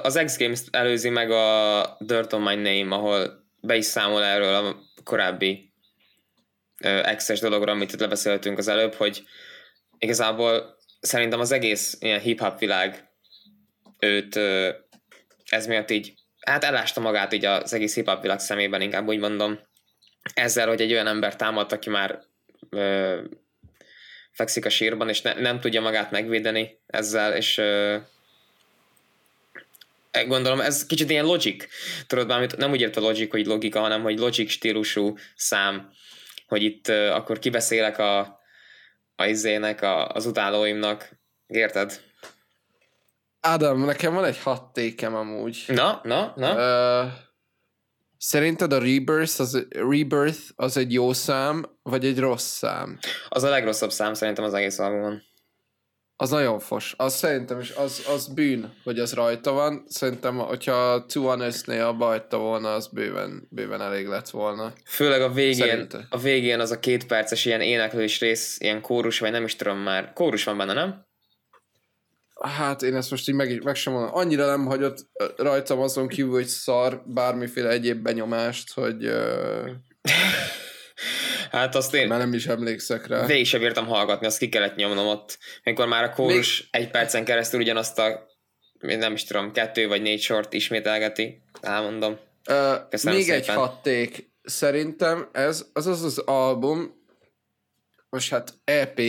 az 0.01 0.21
X 0.25 0.37
Games 0.37 0.59
előzi 0.71 1.09
meg 1.09 1.31
a 1.31 1.95
Dirt 1.99 2.33
on 2.33 2.41
My 2.41 2.55
Name, 2.55 2.95
ahol 2.95 3.45
be 3.61 3.75
is 3.75 3.85
számol 3.85 4.23
erről 4.23 4.53
a 4.55 4.75
korábbi 5.03 5.73
uh, 6.83 7.15
X-es 7.15 7.39
dologra, 7.39 7.71
amit 7.71 7.93
itt 7.93 7.99
lebeszéltünk 7.99 8.57
az 8.57 8.67
előbb, 8.67 8.93
hogy 8.93 9.23
igazából 9.97 10.77
szerintem 10.99 11.39
az 11.39 11.51
egész 11.51 11.97
ilyen 11.99 12.19
hip-hop 12.19 12.59
világ 12.59 13.09
őt 13.99 14.39
ez 15.49 15.67
miatt 15.67 15.91
így, 15.91 16.13
hát 16.39 16.63
elásta 16.63 16.99
magát 16.99 17.33
így 17.33 17.45
az 17.45 17.73
egész 17.73 17.95
hip 17.95 18.21
világ 18.21 18.39
szemében, 18.39 18.81
inkább 18.81 19.07
úgy 19.07 19.19
mondom, 19.19 19.59
ezzel, 20.33 20.67
hogy 20.67 20.81
egy 20.81 20.91
olyan 20.91 21.07
ember 21.07 21.35
támadt, 21.35 21.71
aki 21.71 21.89
már 21.89 22.19
ö, 22.69 23.21
fekszik 24.31 24.65
a 24.65 24.69
sírban, 24.69 25.09
és 25.09 25.21
ne, 25.21 25.33
nem 25.33 25.59
tudja 25.59 25.81
magát 25.81 26.11
megvédeni 26.11 26.79
ezzel, 26.87 27.35
és 27.35 27.57
ö, 27.57 27.97
gondolom, 30.27 30.59
ez 30.59 30.85
kicsit 30.85 31.09
ilyen 31.09 31.25
logic. 31.25 31.67
Tudod, 32.07 32.27
bármit, 32.27 32.57
nem 32.57 32.71
úgy 32.71 32.81
ért 32.81 32.97
a 32.97 33.01
logic, 33.01 33.31
hogy 33.31 33.45
logika, 33.45 33.79
hanem 33.79 34.01
hogy 34.01 34.19
logic 34.19 34.51
stílusú 34.51 35.17
szám, 35.35 35.91
hogy 36.47 36.63
itt 36.63 36.87
ö, 36.87 37.09
akkor 37.09 37.39
kibeszélek 37.39 37.97
a, 37.97 38.39
a 39.15 39.25
izének, 39.25 39.81
a, 39.81 40.07
az 40.07 40.25
utálóimnak. 40.25 41.09
Érted? 41.47 42.01
Ádám, 43.47 43.85
nekem 43.85 44.13
van 44.13 44.25
egy 44.25 44.39
hat 44.39 44.73
tékem 44.73 45.15
amúgy. 45.15 45.63
Na, 45.67 45.99
na, 46.03 46.33
na. 46.35 46.53
Uh, 46.53 47.11
szerinted 48.17 48.73
a 48.73 48.79
Rebirth 48.79 49.39
az, 49.41 49.67
Rebirth 49.69 50.39
az 50.55 50.77
egy 50.77 50.93
jó 50.93 51.13
szám, 51.13 51.65
vagy 51.83 52.05
egy 52.05 52.19
rossz 52.19 52.57
szám? 52.57 52.99
Az 53.29 53.43
a 53.43 53.49
legrosszabb 53.49 53.91
szám 53.91 54.13
szerintem 54.13 54.43
az 54.43 54.53
egész 54.53 54.79
albumon. 54.79 55.21
Az 56.15 56.29
nagyon 56.29 56.59
fos. 56.59 56.93
Az 56.97 57.13
szerintem 57.13 57.59
is, 57.59 57.71
az, 57.71 58.05
az 58.13 58.27
bűn, 58.33 58.73
hogy 58.83 58.99
az 58.99 59.13
rajta 59.13 59.51
van. 59.51 59.83
Szerintem, 59.87 60.37
hogyha 60.37 61.05
Two 61.05 61.23
Honest-nél 61.23 61.83
abba 61.83 62.05
hagyta 62.05 62.37
volna, 62.37 62.73
az 62.73 62.87
bőven, 62.87 63.47
bőven 63.49 63.81
elég 63.81 64.07
lett 64.07 64.29
volna. 64.29 64.73
Főleg 64.85 65.21
a 65.21 65.29
végén, 65.29 65.67
Szerinte. 65.67 66.07
a 66.09 66.17
végén 66.17 66.59
az 66.59 66.71
a 66.71 66.79
két 66.79 67.05
perces 67.05 67.45
ilyen 67.45 67.61
éneklős 67.61 68.19
rész, 68.19 68.57
ilyen 68.59 68.81
kórus, 68.81 69.19
vagy 69.19 69.31
nem 69.31 69.43
is 69.43 69.55
tudom 69.55 69.77
már. 69.77 70.13
Kórus 70.13 70.43
van 70.43 70.57
benne, 70.57 70.73
nem? 70.73 71.06
Hát 72.41 72.81
én 72.81 72.95
ezt 72.95 73.11
most 73.11 73.29
így 73.29 73.35
meg, 73.35 73.63
meg 73.63 73.75
sem 73.75 73.93
mondom. 73.93 74.15
Annyira 74.15 74.45
nem 74.45 74.65
hagyott 74.65 75.09
rajtam 75.37 75.79
azon 75.79 76.07
kívül, 76.07 76.31
hogy 76.31 76.45
szar 76.45 77.03
bármiféle 77.05 77.69
egyéb 77.69 78.01
benyomást, 78.01 78.73
hogy... 78.73 79.05
Uh... 79.05 79.69
Hát 81.51 81.75
azt 81.75 81.93
én... 81.93 82.07
Már 82.07 82.19
nem 82.19 82.33
is 82.33 82.45
emlékszek 82.45 83.07
rá. 83.07 83.25
Végig 83.25 83.45
sem 83.45 83.61
értem 83.61 83.85
hallgatni, 83.85 84.25
azt 84.25 84.37
ki 84.37 84.49
kellett 84.49 84.75
nyomnom 84.75 85.07
ott. 85.07 85.37
Amikor 85.63 85.87
már 85.87 86.03
a 86.03 86.09
kórus 86.09 86.69
Még... 86.71 86.81
egy 86.83 86.91
percen 86.91 87.25
keresztül 87.25 87.59
ugyanazt 87.59 87.99
a 87.99 88.27
nem 88.79 89.13
is 89.13 89.23
tudom, 89.23 89.51
kettő 89.51 89.87
vagy 89.87 90.01
négy 90.01 90.21
sort 90.21 90.53
ismételgeti. 90.53 91.41
Elmondom. 91.61 92.17
Uh, 92.49 92.77
még 92.89 93.23
szépen. 93.23 93.35
egy 93.35 93.47
hatték. 93.47 94.31
Szerintem 94.43 95.29
ez 95.31 95.65
az 95.73 95.87
az 95.87 96.03
az 96.03 96.17
album, 96.17 96.96
most 98.09 98.29
hát 98.29 98.53
EP, 98.63 99.01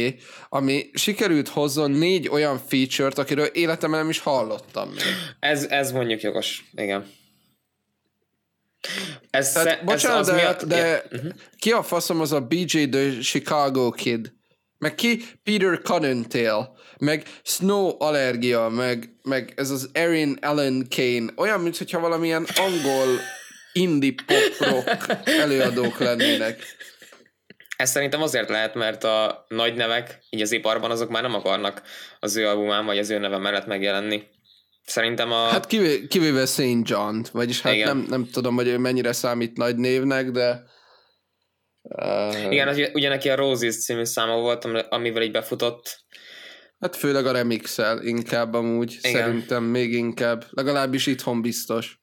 ami 0.49 0.91
sikerült 0.95 1.49
hozzon 1.49 1.91
négy 1.91 2.29
olyan 2.29 2.59
feature-t, 2.59 3.19
akiről 3.19 3.47
életemben 3.47 4.01
nem 4.01 4.09
is 4.09 4.19
hallottam 4.19 4.89
még. 4.89 5.03
Ez, 5.41 5.65
ez 5.65 5.93
mondjuk 5.93 6.21
jogos, 6.21 6.65
igen. 6.75 7.07
Ez, 9.31 9.53
Tehát, 9.53 9.69
sze, 9.69 9.85
bocsánat, 9.85 10.21
ez 10.21 10.29
az 10.29 10.35
de, 10.35 10.43
miatt... 10.43 10.65
de 10.65 11.03
uh-huh. 11.13 11.33
ki 11.59 11.73
a 11.73 11.83
faszom 11.83 12.21
az 12.21 12.33
a 12.33 12.41
BJ 12.41 12.89
the 12.89 13.21
Chicago 13.21 13.91
Kid? 13.91 14.33
Meg 14.79 14.95
ki 14.95 15.25
Peter 15.43 15.81
Cottontail? 15.83 16.77
Meg 16.99 17.27
Snow 17.43 18.03
Allergia? 18.03 18.69
Meg, 18.69 19.11
meg 19.23 19.53
ez 19.57 19.71
az 19.71 19.89
Erin 19.93 20.39
Allen 20.41 20.87
Kane? 20.97 21.33
Olyan, 21.37 21.61
mintha 21.61 22.01
valamilyen 22.01 22.47
angol 22.57 23.19
indie 23.73 24.15
pop 24.27 24.69
rock 24.69 25.07
előadók 25.25 25.99
lennének. 25.99 26.63
Ez 27.79 27.91
szerintem 27.91 28.23
azért 28.23 28.49
lehet, 28.49 28.75
mert 28.75 29.05
a 29.05 29.45
nagy 29.49 29.75
nevek, 29.75 30.19
így 30.31 30.41
az 30.41 30.53
iparban, 30.53 30.91
azok 30.91 31.11
már 31.11 31.23
nem 31.23 31.35
akarnak 31.35 31.83
az 32.21 32.37
ő 32.37 32.49
albumán, 32.49 32.85
vagy 32.85 32.99
az 32.99 33.11
ő 33.11 33.19
neve 33.19 33.39
mellett 33.39 33.67
megjelenni. 33.67 34.23
Szerintem 34.85 35.33
a... 35.33 35.47
Hát 35.47 35.67
kivé, 35.67 36.07
kivéve 36.07 36.47
St. 36.47 36.61
john 36.83 37.25
vagyis 37.33 37.61
hát 37.61 37.85
nem, 37.85 38.07
nem 38.09 38.29
tudom, 38.33 38.55
hogy 38.55 38.67
ő 38.67 38.79
mennyire 38.79 39.13
számít 39.13 39.57
nagy 39.57 39.77
névnek, 39.77 40.31
de... 40.31 40.63
Uh... 41.83 42.53
Igen, 42.53 42.91
ugye 42.93 43.09
neki 43.09 43.31
a 43.31 43.35
Roses 43.35 43.85
című 43.85 44.05
száma 44.05 44.37
volt, 44.37 44.65
amivel 44.89 45.23
így 45.23 45.31
befutott. 45.31 46.05
Hát 46.81 46.97
főleg 46.97 47.27
a 47.27 47.33
remix 47.33 47.79
inkább 48.01 48.55
amúgy, 48.55 48.99
Igen. 49.03 49.13
szerintem 49.13 49.65
még 49.65 49.93
inkább, 49.93 50.45
legalábbis 50.51 51.07
itthon 51.07 51.43
biztos. 51.43 51.99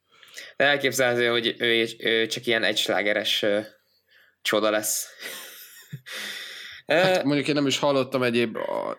De 0.56 0.64
elképzelhető, 0.64 1.28
hogy 1.28 1.54
ő, 1.58 1.86
ő 1.98 2.26
csak 2.26 2.46
ilyen 2.46 2.62
egyslágeres 2.62 3.44
csoda 4.42 4.70
lesz. 4.70 5.08
Hát 6.86 7.24
mondjuk 7.24 7.48
én 7.48 7.54
nem 7.54 7.66
is 7.66 7.78
hallottam 7.78 8.22
egyéb 8.22 8.58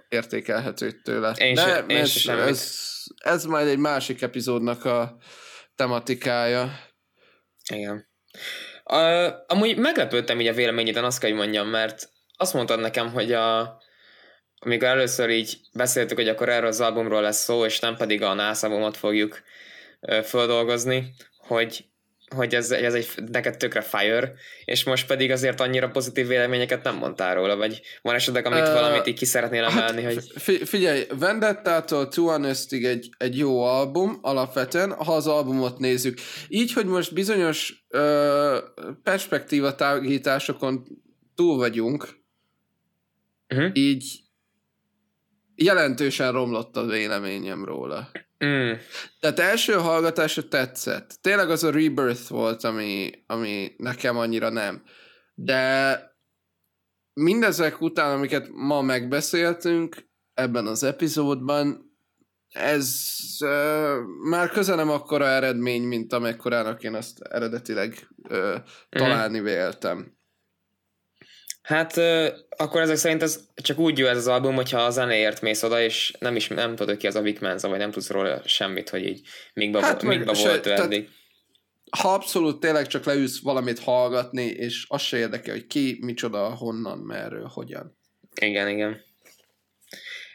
értékelhetőt 0.10 1.04
tőle. 1.04 1.34
Én 1.38 1.54
De 1.54 1.62
sem, 1.62 1.90
én 1.90 1.98
ez, 1.98 2.10
sem 2.10 2.40
ez, 2.40 2.74
ez 3.18 3.46
majd 3.46 3.68
egy 3.68 3.78
másik 3.78 4.22
epizódnak 4.22 4.86
a 4.86 5.18
tematikája. 5.76 6.80
Igen. 7.74 8.08
Uh, 8.86 9.34
amúgy 9.48 9.78
meglepődtem 9.78 10.40
így 10.40 10.48
a 10.48 10.54
véleményeden, 10.54 11.04
azt 11.04 11.20
kell, 11.20 11.30
hogy 11.30 11.40
mondjam, 11.40 11.68
mert 11.68 12.10
azt 12.38 12.54
mondtad 12.54 12.80
nekem, 12.80 13.12
hogy 13.12 13.34
a, 13.34 13.82
amikor 14.60 14.88
először 14.88 15.30
így 15.30 15.58
beszéltük, 15.74 16.18
hogy 16.18 16.28
akkor 16.28 16.50
erről 16.50 16.68
az 16.68 16.82
albumról 16.82 17.22
lesz 17.22 17.44
szó, 17.44 17.66
és 17.66 17.80
nem 17.80 17.96
pedig 17.96 18.22
a 18.22 18.56
albumot 18.64 18.98
fogjuk 18.98 19.42
uh, 20.02 20.20
földolgozni, 20.20 21.14
hogy 21.38 21.86
hogy 22.36 22.56
ez, 22.56 22.72
ez 22.72 22.94
egy 22.94 23.10
neked 23.32 23.58
tökre 23.58 23.82
fire, 23.82 24.34
és 24.66 24.84
most 24.84 25.08
pedig 25.08 25.32
azért 25.32 25.60
annyira 25.60 25.90
pozitív 25.90 26.28
véleményeket 26.28 26.84
nem 26.84 26.96
mondtál 26.96 27.36
róla, 27.36 27.56
vagy 27.56 27.82
van 28.02 28.16
esetleg, 28.16 28.46
amit 28.46 28.68
uh, 28.68 28.74
valamit 28.74 29.08
így 29.08 29.18
ki 29.18 29.26
szeretnél 29.26 29.64
hát 29.64 29.72
emelni, 29.72 30.02
hát, 30.04 30.14
hogy... 30.14 30.68
Figyelj, 30.68 31.06
Vendetta-tól 31.20 32.08
Two 32.08 32.26
Honestig 32.26 32.86
egy, 32.86 33.10
egy 33.18 33.38
jó 33.38 33.64
album 33.64 34.18
alapvetően, 34.22 34.94
ha 34.94 35.16
az 35.16 35.28
albumot 35.28 35.80
nézzük. 35.80 36.20
Így, 36.48 36.74
hogy 36.74 36.86
most 36.86 37.14
bizonyos 37.14 37.86
uh, 37.90 38.58
perspektíva 39.04 39.76
tágításokon 39.76 40.84
túl 41.36 41.58
vagyunk, 41.58 42.08
uh-huh. 43.50 43.70
így 43.74 44.20
jelentősen 45.56 46.32
romlott 46.32 46.78
a 46.78 46.86
véleményem 46.86 47.66
róla. 47.66 48.12
Mm. 48.46 48.72
Tehát 49.20 49.40
első 49.40 49.74
hallgatásra 49.74 50.48
tetszett. 50.48 51.18
Tényleg 51.22 51.50
az 51.50 51.64
a 51.64 51.72
Rebirth 51.72 52.30
volt, 52.30 52.64
ami, 52.64 53.10
ami 53.26 53.74
nekem 53.78 54.18
annyira 54.18 54.50
nem. 54.50 54.84
De 55.34 56.02
mindezek 57.14 57.82
után, 57.82 58.16
amiket 58.16 58.50
ma 58.52 58.82
megbeszéltünk 58.82 60.10
ebben 60.34 60.68
az 60.68 60.84
epizódban, 60.84 61.86
ez 62.50 63.08
uh, 63.40 63.96
már 64.30 64.50
közel 64.50 64.76
nem 64.76 64.90
akkora 64.90 65.26
eredmény, 65.26 65.84
mint 65.84 66.14
amekkorának 66.14 66.84
én 66.84 66.94
azt 66.94 67.22
eredetileg 67.22 68.08
uh, 68.30 68.56
találni 68.90 69.40
véltem. 69.40 70.17
Hát 71.68 71.98
akkor 72.50 72.82
ezek 72.82 72.96
szerint 72.96 73.22
ez 73.22 73.40
csak 73.56 73.80
úgy 73.80 73.98
jó 73.98 74.08
ez 74.08 74.18
az 74.18 74.28
album, 74.28 74.56
hogyha 74.56 74.82
a 74.82 74.90
zenéért 74.90 75.42
mész 75.42 75.64
oda, 75.64 75.82
és 75.82 76.14
nem 76.20 76.36
is 76.36 76.48
nem 76.48 76.76
tudod, 76.76 76.98
ki 76.98 77.08
az 77.08 77.16
a 77.16 77.22
Vic 77.22 77.40
Menza, 77.40 77.68
vagy 77.68 77.78
nem 77.78 77.92
tudsz 77.92 78.10
róla 78.10 78.42
semmit, 78.46 78.90
hogy 78.90 79.06
így 79.06 79.22
mikba, 79.54 79.82
hát, 79.82 80.04
mikba 80.04 80.34
se, 80.34 80.48
volt 80.48 80.66
ő 80.66 80.72
eddig. 80.72 81.10
Ha 81.98 82.14
abszolút 82.14 82.60
tényleg 82.60 82.88
csak 82.88 83.04
leülsz 83.04 83.42
valamit 83.42 83.80
hallgatni, 83.80 84.44
és 84.46 84.86
az 84.88 85.02
se 85.02 85.18
érdekel, 85.18 85.54
hogy 85.54 85.68
ki, 85.68 85.98
micsoda, 86.02 86.56
honnan, 86.56 86.98
merről, 86.98 87.46
hogyan. 87.54 87.98
Igen, 88.42 88.70
igen. 88.70 89.02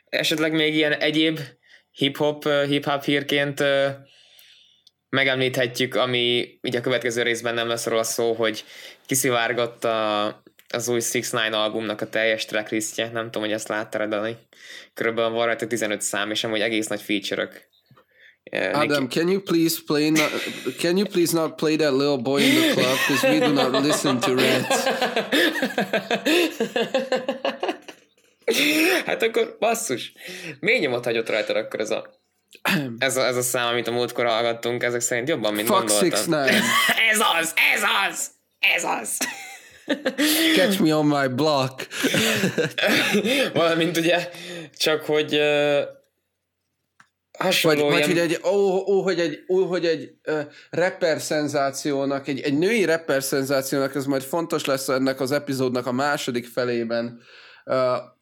Esetleg 0.05 0.53
még 0.53 0.75
ilyen 0.75 0.93
egyéb 0.93 1.39
hip-hop, 1.91 2.49
hip-hop 2.49 3.05
hírként 3.05 3.63
megemlíthetjük, 5.09 5.95
ami 5.95 6.59
így 6.63 6.77
a 6.77 6.81
következő 6.81 7.23
részben 7.23 7.55
nem 7.55 7.69
lesz 7.69 7.87
róla 7.87 8.03
szó, 8.03 8.33
hogy 8.33 8.65
kiszivárgott 9.07 9.85
a 9.85 10.42
az 10.73 10.89
új 10.89 11.01
6 11.01 11.11
9 11.11 11.55
albumnak 11.55 12.01
a 12.01 12.09
teljes 12.09 12.45
tracklistje, 12.45 13.11
nem 13.13 13.25
tudom, 13.25 13.43
hogy 13.43 13.53
ezt 13.53 13.69
láttad, 13.69 14.09
Dani. 14.09 14.37
Körülbelül 14.95 15.31
van 15.31 15.47
rajta 15.47 15.67
15 15.67 16.03
szám, 16.03 16.31
és 16.31 16.45
amúgy 16.45 16.61
egész 16.61 16.87
nagy 16.87 17.03
feature-ök. 17.03 17.71
Yeah, 18.45 18.81
Adam, 18.81 19.09
can 19.09 19.29
you 19.29 19.41
please 19.41 19.81
play 19.87 20.11
not, 20.11 20.31
can 20.79 20.97
you 20.97 21.07
please 21.07 21.33
not 21.37 21.55
play 21.57 21.77
that 21.77 21.93
little 21.93 22.17
boy 22.17 22.43
in 22.43 22.55
the 22.55 22.73
club 22.73 22.97
because 23.07 23.29
we 23.29 23.39
do 23.39 23.53
not 23.53 23.85
listen 23.85 24.21
to 24.21 24.35
rats. 24.35 24.85
hát 29.07 29.23
akkor 29.23 29.57
basszus, 29.59 30.13
mély 30.61 30.79
nyomot 30.79 31.05
hagyott 31.05 31.29
rajta 31.29 31.55
akkor 31.55 31.81
ez 31.81 31.91
a 31.91 32.21
ez 32.99 33.17
a, 33.17 33.27
ez 33.27 33.37
a 33.37 33.43
szám, 33.43 33.67
amit 33.67 33.89
a 33.89 33.91
múltkor 33.91 34.27
hallgattunk, 34.27 34.83
ezek 34.83 35.01
szerint 35.01 35.29
jobban, 35.29 35.55
mint 35.55 35.69
Fuck 35.69 35.89
gondoltam. 35.89 36.43
ez 37.11 37.21
az, 37.39 37.55
ez 37.75 37.83
az, 38.09 38.31
ez 38.59 38.85
az. 38.85 39.19
Catch 40.55 40.81
me 40.81 40.95
on 40.95 41.07
my 41.07 41.27
block. 41.35 41.87
Valamint 43.55 43.97
ugye, 43.97 44.29
csak 44.77 45.03
hogy 45.05 45.35
uh, 45.35 45.81
hasonló 47.39 47.89
vagy, 47.89 47.97
ilyen... 47.97 48.09
vagy 48.09 48.19
hogy 48.19 48.31
egy, 48.31 48.41
ó, 48.45 48.85
ó, 48.87 49.03
hogy 49.03 49.21
egy, 49.21 49.45
ó, 49.49 49.65
hogy 49.65 49.87
egy 49.87 50.11
uh, 50.27 50.41
rapper 50.71 51.21
szenzációnak, 51.21 52.29
egy, 52.29 52.41
egy 52.41 52.59
női 52.59 52.85
rapper 52.85 53.23
szenzációnak, 53.23 53.95
ez 53.95 54.07
majd 54.07 54.23
fontos 54.23 54.65
lesz 54.65 54.89
ennek 54.89 55.21
az 55.21 55.33
epizódnak 55.33 55.87
a 55.87 55.93
második 55.93 56.47
felében, 56.47 57.21
uh, 57.65 57.77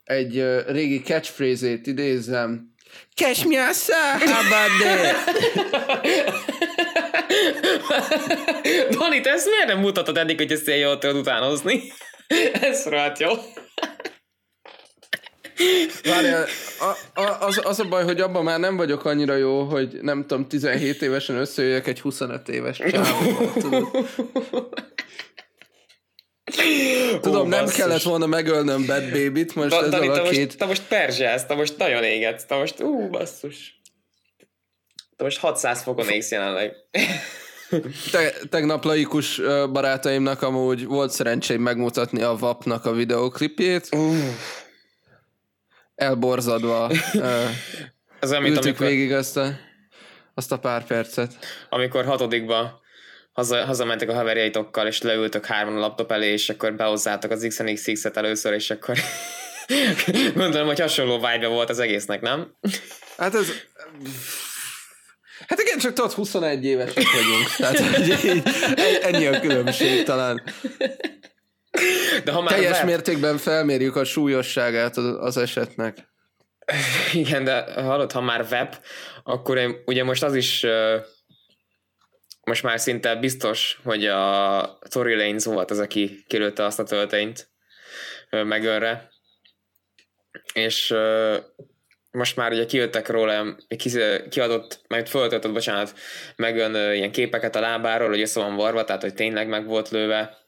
egy 0.04 0.38
uh, 0.38 0.70
régi 0.70 1.00
catchphrase-ét 1.02 1.86
idézem. 1.86 2.68
Catch 3.14 3.46
me 3.46 3.66
outside, 3.66 4.30
how 4.30 4.40
about 4.46 4.70
that? 4.80 6.68
Dani, 8.98 9.20
te 9.20 9.30
ezt 9.30 9.46
miért 9.46 9.66
nem 9.66 9.78
mutatod 9.78 10.16
eddig, 10.16 10.36
hogy 10.36 10.52
ezt 10.52 10.66
ilyen 10.66 10.78
jól 10.78 10.98
tudod 10.98 11.16
utánozni? 11.16 11.82
Ez 12.60 12.86
rohadt 12.86 13.18
jó. 13.18 13.30
Várjál, 16.04 16.46
a, 16.78 17.20
a, 17.20 17.46
az, 17.46 17.60
az 17.64 17.80
a 17.80 17.84
baj, 17.84 18.04
hogy 18.04 18.20
abban 18.20 18.44
már 18.44 18.58
nem 18.58 18.76
vagyok 18.76 19.04
annyira 19.04 19.36
jó, 19.36 19.62
hogy 19.62 19.98
nem 20.02 20.26
tudom, 20.26 20.48
17 20.48 21.02
évesen 21.02 21.36
összejöjjek 21.36 21.86
egy 21.86 22.00
25 22.00 22.48
éves 22.48 22.76
csávóval, 22.90 23.52
Tudom, 27.20 27.46
Ó, 27.46 27.48
nem 27.48 27.64
basszus. 27.64 27.76
kellett 27.76 28.02
volna 28.02 28.26
megölnöm 28.26 28.86
Bad 28.86 29.10
Baby-t, 29.10 29.54
most 29.54 29.68
da, 29.68 29.84
ez 29.84 29.90
Dani, 29.90 30.08
a 30.08 30.22
két... 30.22 30.44
Most, 30.44 30.58
te 30.58 30.66
most 30.66 30.82
perzselsz, 30.88 31.46
te 31.46 31.54
most 31.54 31.78
nagyon 31.78 32.02
égetsz, 32.02 32.44
te 32.44 32.56
most, 32.56 32.80
ú, 32.82 33.08
basszus. 33.08 33.79
Te 35.20 35.26
most 35.26 35.38
600 35.38 35.82
fokon 35.82 36.08
égsz 36.08 36.30
jelenleg. 36.30 36.74
Te, 38.12 38.32
tegnap 38.50 38.84
laikus 38.84 39.40
barátaimnak 39.72 40.42
amúgy 40.42 40.86
volt 40.86 41.10
szerencsém 41.10 41.62
megmutatni 41.62 42.22
a 42.22 42.36
VAP-nak 42.36 42.84
a 42.84 42.92
videoklipjét. 42.92 43.88
Uh. 43.92 44.14
Elborzadva 45.94 46.84
amit, 48.20 48.50
ültük 48.50 48.64
amikor... 48.64 48.86
végig 48.86 49.12
azt 49.12 49.36
a, 49.36 49.56
azt 50.34 50.52
a 50.52 50.58
pár 50.58 50.86
percet. 50.86 51.32
Amikor 51.68 52.04
hatodikba 52.04 52.80
haza, 53.32 53.64
hazamentek 53.64 54.08
a 54.08 54.14
haverjaitokkal, 54.14 54.86
és 54.86 55.02
leültök 55.02 55.46
hárman 55.46 55.76
a 55.76 55.80
laptop 55.80 56.12
elé, 56.12 56.32
és 56.32 56.48
akkor 56.48 56.74
behozzátok 56.74 57.30
az 57.30 57.44
XNXX-et 57.48 58.16
először, 58.16 58.52
és 58.52 58.70
akkor 58.70 58.98
gondolom, 60.34 60.66
hogy 60.66 60.80
hasonló 60.80 61.14
vibe 61.14 61.46
volt 61.46 61.70
az 61.70 61.78
egésznek, 61.78 62.20
nem? 62.20 62.54
Hát 63.16 63.34
ez 63.34 63.48
Hát 65.50 65.60
igen, 65.60 65.78
csak 65.78 65.92
tudod, 65.92 66.12
21 66.12 66.64
évesek 66.64 67.04
vagyunk. 67.18 67.46
Tehát 67.56 67.78
hogy 67.78 68.08
így, 68.08 68.42
ennyi 69.02 69.26
a 69.26 69.40
különbség 69.40 70.02
talán. 70.02 70.42
De 72.24 72.32
ha 72.32 72.42
már 72.42 72.54
Teljes 72.54 72.76
web... 72.76 72.86
mértékben 72.86 73.38
felmérjük 73.38 73.96
a 73.96 74.04
súlyosságát 74.04 74.96
az 74.96 75.36
esetnek. 75.36 76.08
Igen, 77.12 77.44
de 77.44 77.82
hallod, 77.82 78.12
ha 78.12 78.20
már 78.20 78.46
web, 78.50 78.74
akkor 79.22 79.58
én, 79.58 79.82
ugye 79.84 80.04
most 80.04 80.22
az 80.22 80.34
is 80.34 80.66
most 82.42 82.62
már 82.62 82.80
szinte 82.80 83.16
biztos, 83.16 83.80
hogy 83.84 84.06
a 84.06 84.78
Tory 84.88 85.14
Lanez 85.14 85.44
volt 85.44 85.70
az, 85.70 85.78
aki 85.78 86.24
kilőtte 86.26 86.64
azt 86.64 86.78
a 86.78 86.84
töltényt 86.84 87.50
megölre. 88.30 89.10
És 90.52 90.94
most 92.10 92.36
már 92.36 92.52
ugye 92.52 92.66
kijöttek 92.66 93.08
róla, 93.08 93.56
kiadott, 94.30 94.80
meg 94.88 95.06
föltöltött, 95.06 95.52
bocsánat, 95.52 95.94
meg 96.36 96.56
ilyen 96.94 97.12
képeket 97.12 97.56
a 97.56 97.60
lábáról, 97.60 98.08
hogy 98.08 98.20
össze 98.20 98.40
van 98.40 98.56
varva, 98.56 98.84
tehát 98.84 99.02
hogy 99.02 99.14
tényleg 99.14 99.48
meg 99.48 99.66
volt 99.66 99.90
lőve. 99.90 100.38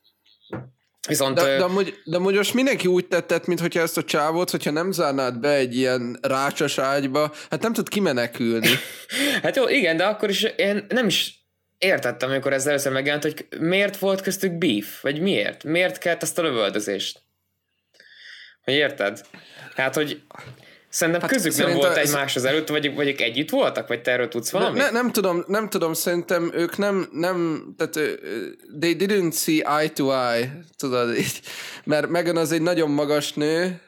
Viszont, 1.09 1.35
de, 1.35 1.57
de, 1.57 1.65
amúgy, 1.65 1.95
de 2.05 2.17
amúgy 2.17 2.35
most 2.35 2.55
mindenki 2.55 2.87
úgy 2.87 3.07
tettet, 3.07 3.47
mint 3.47 3.61
hogyha 3.61 3.81
ezt 3.81 3.97
a 3.97 4.05
csávot, 4.05 4.51
hogyha 4.51 4.71
nem 4.71 4.93
zárnád 4.93 5.39
be 5.39 5.53
egy 5.53 5.77
ilyen 5.77 6.19
rácsos 6.21 6.79
ágyba, 6.79 7.33
hát 7.51 7.63
nem 7.63 7.73
tud 7.73 7.89
kimenekülni. 7.89 8.69
hát 9.43 9.57
jó, 9.57 9.69
igen, 9.69 9.97
de 9.97 10.05
akkor 10.05 10.29
is 10.29 10.43
én 10.43 10.87
nem 10.89 11.07
is 11.07 11.47
értettem, 11.79 12.31
amikor 12.31 12.53
ez 12.53 12.67
először 12.67 12.93
megjelent, 12.93 13.23
hogy 13.23 13.47
miért 13.59 13.99
volt 13.99 14.21
köztük 14.21 14.53
beef, 14.53 15.03
vagy 15.03 15.21
miért? 15.21 15.65
Miért 15.65 15.99
kellett 15.99 16.23
ezt 16.23 16.39
a 16.39 16.43
lövöldözést? 16.43 17.23
Hogy 18.65 18.75
érted? 18.75 19.27
Hát, 19.75 19.95
hogy 19.95 20.23
Szerintem 20.93 21.23
hát 21.23 21.31
közük 21.31 21.57
nem 21.57 21.75
volt 21.75 21.97
egymáshoz 21.97 22.45
előtt, 22.45 22.69
vagy, 22.69 22.95
vagy 22.95 23.09
együtt 23.09 23.51
voltak, 23.51 23.89
vagy 23.89 24.03
te 24.03 24.11
erről 24.11 24.29
tudsz 24.29 24.51
valamit? 24.51 24.83
Ne, 24.83 24.91
nem 24.91 25.13
tudom, 25.13 25.45
nem 25.47 25.69
tudom, 25.69 25.93
szerintem 25.93 26.51
ők 26.55 26.77
nem, 26.77 27.09
nem, 27.13 27.65
tehát 27.77 27.95
they 28.81 28.97
didn't 28.99 29.37
see 29.37 29.79
eye 29.79 29.89
to 29.89 30.11
eye, 30.11 30.65
tudod, 30.77 31.17
így, 31.17 31.41
mert 31.85 32.09
Megan 32.09 32.37
az 32.37 32.53
egy 32.53 32.63
nagyon 32.63 32.91
magas 32.91 33.33
nő, 33.33 33.81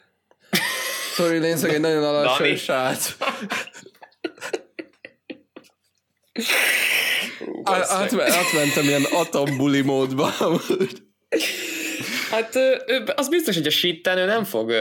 Tory 1.16 1.38
Lanez 1.38 1.64
egy 1.64 1.80
nagyon 1.80 2.04
alacsony 2.04 2.56
srác. 2.56 3.16
Át, 7.62 7.92
átmentem 8.20 8.84
ilyen 8.84 9.04
atombuli 9.12 9.80
módba. 9.80 10.32
hát 12.30 12.58
az 13.14 13.28
biztos, 13.28 13.54
hogy 13.54 13.66
a 13.66 13.70
shitten 13.70 14.18
ő 14.18 14.24
nem 14.24 14.44
fog 14.44 14.72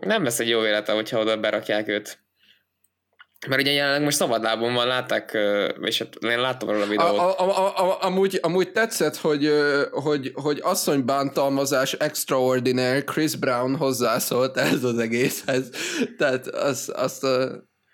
nem 0.00 0.24
lesz 0.24 0.38
egy 0.38 0.48
jó 0.48 0.64
élete, 0.64 0.92
hogyha 0.92 1.18
oda 1.20 1.36
berakják 1.36 1.88
őt. 1.88 2.18
Mert 3.48 3.60
ugye 3.60 3.70
jelenleg 3.70 4.02
most 4.02 4.16
szabadlábon 4.16 4.74
van, 4.74 4.86
látták, 4.86 5.38
és 5.80 5.98
hát 5.98 6.14
én 6.20 6.40
láttam 6.40 6.68
róla 6.68 6.82
a 6.82 6.86
videót. 6.86 7.18
A, 7.18 7.40
a, 7.40 7.58
a, 7.58 7.90
a, 7.90 8.04
amúgy, 8.04 8.38
amúgy 8.42 8.72
tetszett, 8.72 9.16
hogy, 9.16 9.52
hogy, 9.90 10.32
hogy 10.34 10.60
asszony 10.62 11.04
bántalmazás 11.04 11.92
extraordinary, 11.92 13.04
Chris 13.04 13.36
Brown 13.36 13.76
hozzászólt 13.76 14.56
ez 14.56 14.84
az 14.84 14.98
egészhez. 14.98 15.70
Tehát 16.18 16.46
az, 16.46 16.92
azt, 16.94 17.26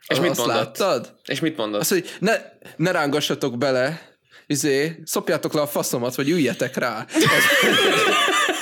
és 0.07 0.21
mit 0.21 0.31
azt 0.31 0.39
mondott? 0.39 0.57
láttad? 0.57 1.15
És 1.25 1.41
mit 1.41 1.57
mondott? 1.57 1.81
Azt, 1.81 1.91
hogy 1.91 2.17
ne, 2.19 2.35
ne 2.77 2.91
rángassatok 2.91 3.59
bele, 3.59 4.17
izé, 4.47 5.03
szopjátok 5.05 5.53
le 5.53 5.61
a 5.61 5.67
faszomat, 5.67 6.15
vagy 6.15 6.29
üljetek 6.29 6.77
rá. 6.77 7.07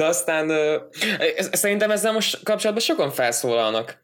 De 0.00 0.06
aztán 0.06 0.52
szerintem 1.52 1.90
ezzel 1.90 2.12
most 2.12 2.42
kapcsolatban 2.42 2.84
sokan 2.84 3.10
felszólalnak. 3.10 3.98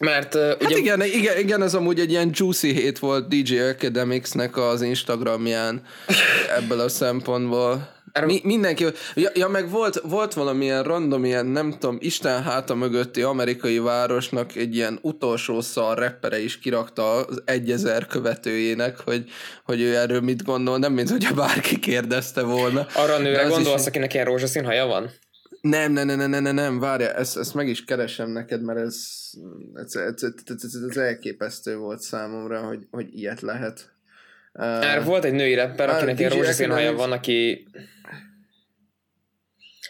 Mert 0.00 0.34
uh, 0.34 0.42
hát 0.42 0.62
ugye... 0.62 0.76
igen, 0.76 1.02
igen, 1.02 1.38
igen, 1.38 1.62
ez 1.62 1.74
amúgy 1.74 2.00
egy 2.00 2.10
ilyen 2.10 2.30
juicy 2.32 2.72
hét 2.72 2.98
volt 2.98 3.28
DJ 3.28 3.58
Academics-nek 3.58 4.56
az 4.56 4.82
Instagramján 4.82 5.82
ebből 6.58 6.80
a 6.80 6.88
szempontból. 6.88 7.88
Mi, 8.20 8.40
mindenki, 8.44 8.84
ja, 9.14 9.30
ja, 9.34 9.48
meg 9.48 9.70
volt, 9.70 10.00
volt 10.00 10.34
valamilyen 10.34 10.82
random, 10.82 11.24
ilyen 11.24 11.46
nem 11.46 11.70
tudom, 11.70 11.96
Isten 12.00 12.42
háta 12.42 12.74
mögötti 12.74 13.22
amerikai 13.22 13.78
városnak 13.78 14.56
egy 14.56 14.74
ilyen 14.74 14.98
utolsó 15.02 15.60
szar 15.60 15.98
reppere 15.98 16.38
is 16.42 16.58
kirakta 16.58 17.14
az 17.14 17.42
egyezer 17.44 18.06
követőjének, 18.06 18.98
hogy, 18.98 19.30
hogy 19.64 19.80
ő 19.80 19.96
erről 19.96 20.20
mit 20.20 20.44
gondol, 20.44 20.78
nem 20.78 20.92
mint 20.92 21.10
hogyha 21.10 21.34
bárki 21.34 21.78
kérdezte 21.78 22.42
volna. 22.42 22.86
Arra 22.94 23.14
a 23.14 23.18
nőre 23.18 23.42
gondolsz, 23.42 23.80
is... 23.80 23.86
akinek 23.86 24.14
ilyen 24.14 24.26
rózsaszín 24.26 24.64
haja 24.64 24.86
van? 24.86 25.10
Nem, 25.60 25.92
nem, 25.92 26.06
nem, 26.06 26.18
nem, 26.18 26.30
nem, 26.30 26.42
nem, 26.42 26.54
nem, 26.54 26.78
várja, 26.78 27.12
ezt, 27.12 27.36
ezt 27.36 27.54
meg 27.54 27.68
is 27.68 27.84
keresem 27.84 28.30
neked, 28.30 28.62
mert 28.62 28.78
ez, 28.78 28.96
ez, 29.74 29.94
ez, 29.94 30.22
ez, 30.22 30.64
ez, 30.64 30.82
ez 30.88 30.96
elképesztő 30.96 31.76
volt 31.76 32.00
számomra, 32.00 32.60
hogy, 32.60 32.86
hogy 32.90 33.06
ilyet 33.12 33.40
lehet. 33.40 33.91
Uh, 34.52 35.04
volt 35.04 35.24
egy 35.24 35.32
női 35.32 35.54
rapper, 35.54 35.88
akinek 35.88 36.18
ilyen 36.18 36.30
rózsaszín 36.30 36.70
haja 36.70 36.92
van, 36.92 37.12
aki 37.12 37.66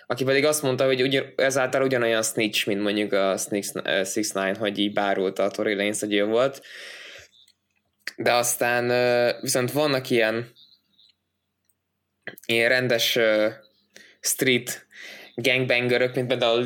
aki 0.07 0.25
pedig 0.25 0.45
azt 0.45 0.63
mondta, 0.63 0.85
hogy 0.85 1.03
ugyan, 1.03 1.33
ezáltal 1.37 1.83
ugyanolyan 1.83 2.23
snitch, 2.23 2.67
mint 2.67 2.83
mondjuk 2.83 3.13
a 3.13 3.37
Snake 3.37 4.41
6 4.41 4.57
hogy 4.57 4.79
így 4.79 4.93
bárulta 4.93 5.43
a 5.43 5.51
Tory 5.51 5.75
Lanez, 5.75 6.01
hogy 6.01 6.15
ő 6.15 6.25
volt. 6.25 6.63
De 8.17 8.33
aztán 8.33 8.87
viszont 9.41 9.73
vannak 9.73 10.11
ilyen 10.11 10.53
ilyen 12.47 12.69
rendes 12.69 13.19
street 14.21 14.87
gangbangerök, 15.35 16.15
mint 16.15 16.27
például 16.27 16.63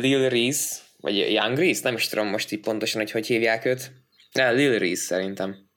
Lil 0.00 0.28
Reese, 0.28 0.76
vagy 0.96 1.16
Young 1.16 1.58
Reese, 1.58 1.80
nem 1.82 1.94
is 1.94 2.08
tudom 2.08 2.26
most 2.26 2.52
így 2.52 2.60
pontosan, 2.60 3.00
hogy 3.00 3.10
hogy 3.10 3.26
hívják 3.26 3.64
őt. 3.64 3.92
De 4.32 4.50
Lil 4.50 4.78
Reese 4.78 5.02
szerintem. 5.02 5.69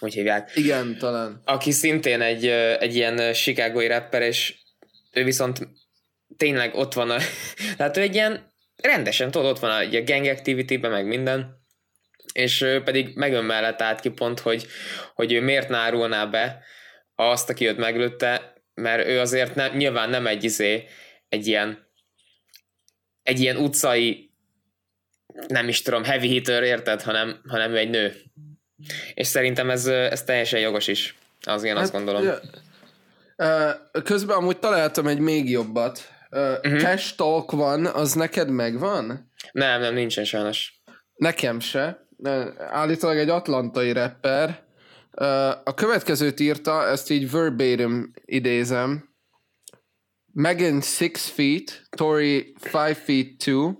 Hogy 0.00 0.14
hívják. 0.14 0.50
Igen, 0.54 0.98
talán. 0.98 1.42
Aki 1.44 1.70
szintén 1.70 2.20
egy, 2.20 2.46
egy 2.78 2.94
ilyen 2.94 3.32
chicagói 3.32 3.86
rapper, 3.86 4.22
és 4.22 4.54
ő 5.12 5.24
viszont 5.24 5.68
tényleg 6.36 6.74
ott 6.74 6.92
van 6.92 7.10
a... 7.10 7.16
tehát 7.76 7.96
ő 7.96 8.00
egy 8.00 8.14
ilyen 8.14 8.52
rendesen, 8.76 9.30
tudod, 9.30 9.50
ott 9.50 9.58
van 9.58 9.70
a, 9.70 9.96
a 9.96 10.02
gang 10.04 10.26
activity 10.26 10.76
meg 10.76 11.06
minden, 11.06 11.58
és 12.32 12.66
pedig 12.84 13.16
megön 13.16 13.44
mellett 13.44 13.82
állt 13.82 14.00
ki 14.00 14.08
pont, 14.08 14.40
hogy, 14.40 14.66
hogy 15.14 15.32
ő 15.32 15.40
miért 15.40 15.68
nárulná 15.68 16.26
be 16.26 16.64
azt, 17.14 17.50
aki 17.50 17.66
őt 17.66 17.76
meglőtte, 17.76 18.54
mert 18.74 19.06
ő 19.06 19.18
azért 19.18 19.54
ne, 19.54 19.68
nyilván 19.68 20.10
nem 20.10 20.26
egy 20.26 20.44
izé, 20.44 20.84
egy 21.28 21.46
ilyen 21.46 21.88
egy 23.22 23.40
ilyen 23.40 23.56
utcai 23.56 24.30
nem 25.46 25.68
is 25.68 25.82
tudom, 25.82 26.04
heavy 26.04 26.28
hitter, 26.28 26.62
érted, 26.62 27.02
hanem, 27.02 27.40
hanem 27.48 27.72
ő 27.72 27.76
egy 27.76 27.90
nő. 27.90 28.14
És 29.20 29.26
szerintem 29.26 29.70
ez, 29.70 29.86
ez 29.86 30.22
teljesen 30.22 30.60
jogos 30.60 30.88
is. 30.88 31.18
Az 31.42 31.62
én 31.62 31.74
hát, 31.74 31.82
azt 31.82 31.92
gondolom. 31.92 32.22
Ja. 32.22 32.40
Közben 34.04 34.36
amúgy 34.36 34.58
találtam 34.58 35.06
egy 35.06 35.18
még 35.18 35.50
jobbat. 35.50 36.08
Uh, 36.30 36.40
uh-huh. 36.40 36.80
Cash 36.80 37.16
Talk 37.16 37.50
van, 37.50 37.86
az 37.86 38.12
neked 38.12 38.48
megvan? 38.48 39.30
Nem, 39.52 39.80
nem, 39.80 39.94
nincsen 39.94 40.24
sajnos. 40.24 40.82
Nekem 41.14 41.60
se. 41.60 42.06
Állítólag 42.58 43.16
egy 43.16 43.28
atlantai 43.28 43.92
rapper. 43.92 44.62
A 45.64 45.74
következőt 45.74 46.40
írta, 46.40 46.86
ezt 46.86 47.10
így 47.10 47.30
verbatim 47.30 48.12
idézem. 48.24 49.14
Megan 50.32 50.80
six 50.80 51.28
feet, 51.28 51.86
Tori 51.96 52.54
five 52.58 52.94
feet 52.94 53.36
two. 53.44 53.72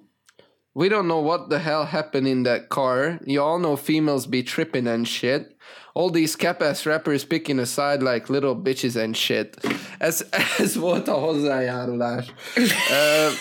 We 0.72 0.88
don't 0.88 1.06
know 1.06 1.20
what 1.20 1.48
the 1.48 1.58
hell 1.58 1.84
happened 1.84 2.26
in 2.26 2.42
that 2.44 2.68
car. 2.68 3.18
You 3.24 3.42
all 3.42 3.58
know 3.58 3.76
females 3.76 4.26
be 4.26 4.42
tripping 4.42 4.86
and 4.86 5.06
shit. 5.06 5.56
All 5.94 6.10
these 6.10 6.36
cap-ass 6.36 6.86
rappers 6.86 7.24
picking 7.24 7.58
a 7.58 7.66
side 7.66 8.02
like 8.02 8.30
little 8.30 8.54
bitches 8.54 8.96
and 8.96 9.16
shit. 9.16 9.56
Ez, 9.98 10.26
ez 10.58 10.76
volt 10.86 11.08
a 11.08 11.12
hozzájárulás. 11.12 12.26
uh, 12.56 13.32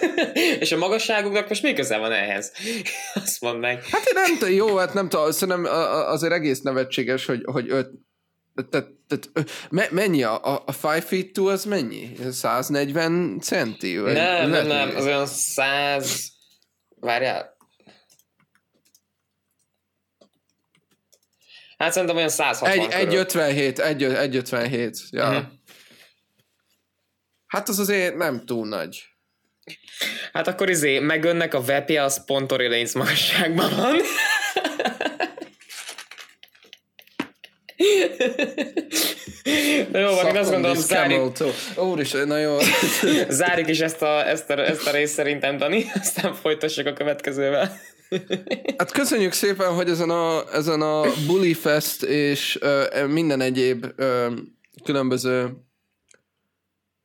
És 0.60 0.72
a 0.72 0.76
magasságuknak 0.76 1.48
most 1.48 1.62
mi 1.62 1.72
köze 1.72 1.96
van 1.98 2.12
ehhez? 2.12 2.52
Azt 3.24 3.40
mondd 3.40 3.58
meg. 3.58 3.84
Hát 3.84 4.04
én 4.04 4.12
nem 4.14 4.38
tudom, 4.38 4.54
jó, 4.54 4.76
hát 4.76 4.94
nem 4.94 5.08
tudom, 5.08 5.30
szerintem 5.30 5.64
azért 6.06 6.32
egész 6.32 6.60
nevetséges, 6.60 7.26
hogy, 7.26 7.42
hogy 7.44 7.70
öt, 7.70 7.90
tehát, 8.70 8.88
tehát 9.06 9.90
mennyi 9.90 10.22
a, 10.22 10.44
a, 10.44 10.64
a 10.66 10.72
5 10.72 11.04
feet 11.04 11.32
2 11.32 11.46
az 11.46 11.64
mennyi? 11.64 12.16
140 12.30 13.38
centi? 13.40 13.94
Nem, 13.94 14.50
nem, 14.50 14.66
nem, 14.66 14.96
az 14.96 15.04
olyan 15.04 15.26
100 15.26 16.30
várjál, 17.00 17.52
Hát 21.82 21.92
szerintem 21.92 22.16
olyan 22.16 22.28
160 22.28 22.90
egy, 22.90 23.14
1,57, 23.14 23.76
1,57, 23.76 24.98
ja. 25.10 25.28
Uh-huh. 25.28 25.44
Hát 27.46 27.68
az 27.68 27.78
azért 27.78 28.16
nem 28.16 28.44
túl 28.46 28.68
nagy. 28.68 29.04
Hát 30.32 30.48
akkor 30.48 30.70
izé, 30.70 30.98
megönnek 30.98 31.54
a 31.54 31.58
webje, 31.58 32.02
az 32.02 32.24
pont 32.24 32.46
Tory 32.46 32.88
magasságban 32.94 33.76
van. 33.76 33.96
Na 39.92 39.98
jó 39.98 40.14
van, 40.14 40.26
én 40.26 40.36
azt 40.36 40.50
gondolom, 40.50 40.76
zárjuk... 40.76 41.36
Úristen, 41.76 42.26
na 42.26 42.38
jó. 42.38 42.58
zárjuk 43.28 43.68
is 43.68 43.80
ezt 43.80 44.02
a, 44.02 44.28
ezt, 44.28 44.50
a, 44.50 44.58
ezt 44.58 44.86
a 44.86 44.90
részt 44.90 45.14
szerintem, 45.14 45.56
Dani, 45.56 45.84
aztán 45.94 46.34
folytassuk 46.34 46.86
a 46.86 46.92
következővel. 46.92 47.76
Hát 48.76 48.92
köszönjük 48.92 49.32
szépen, 49.32 49.74
hogy 49.74 49.88
ezen 49.88 50.10
a, 50.10 50.54
ezen 50.54 50.80
a 50.80 51.02
Bully 51.26 51.52
Fest 51.52 52.02
és 52.02 52.58
uh, 52.62 53.06
minden 53.06 53.40
egyéb 53.40 53.86
uh, 53.98 54.32
különböző 54.84 55.50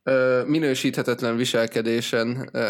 uh, 0.03 0.45
minősíthetetlen 0.45 1.35
viselkedésen 1.35 2.49
uh, 2.53 2.61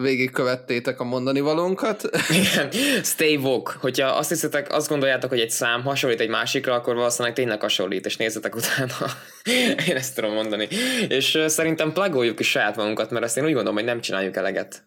végigkövettétek 0.00 1.00
a 1.00 1.04
mondani 1.04 1.40
valónkat. 1.40 2.02
Igen, 2.40 2.68
stay 3.02 3.36
woke. 3.36 3.72
Hogyha 3.80 4.06
azt 4.06 4.28
hiszitek, 4.28 4.72
azt 4.72 4.88
gondoljátok, 4.88 5.30
hogy 5.30 5.40
egy 5.40 5.50
szám 5.50 5.82
hasonlít 5.82 6.20
egy 6.20 6.28
másikra, 6.28 6.74
akkor 6.74 6.94
valószínűleg 6.94 7.34
tényleg 7.36 7.60
hasonlít, 7.60 8.06
és 8.06 8.16
nézzetek 8.16 8.56
utána. 8.60 8.94
én 9.88 9.96
ezt 9.96 10.14
tudom 10.14 10.32
mondani. 10.32 10.68
És 11.08 11.44
szerintem 11.46 11.92
plagoljuk 11.92 12.40
is 12.40 12.48
saját 12.48 12.76
magunkat, 12.76 13.10
mert 13.10 13.24
ezt 13.24 13.36
én 13.36 13.44
úgy 13.44 13.52
gondolom, 13.52 13.74
hogy 13.74 13.84
nem 13.84 14.00
csináljuk 14.00 14.36
eleget. 14.36 14.82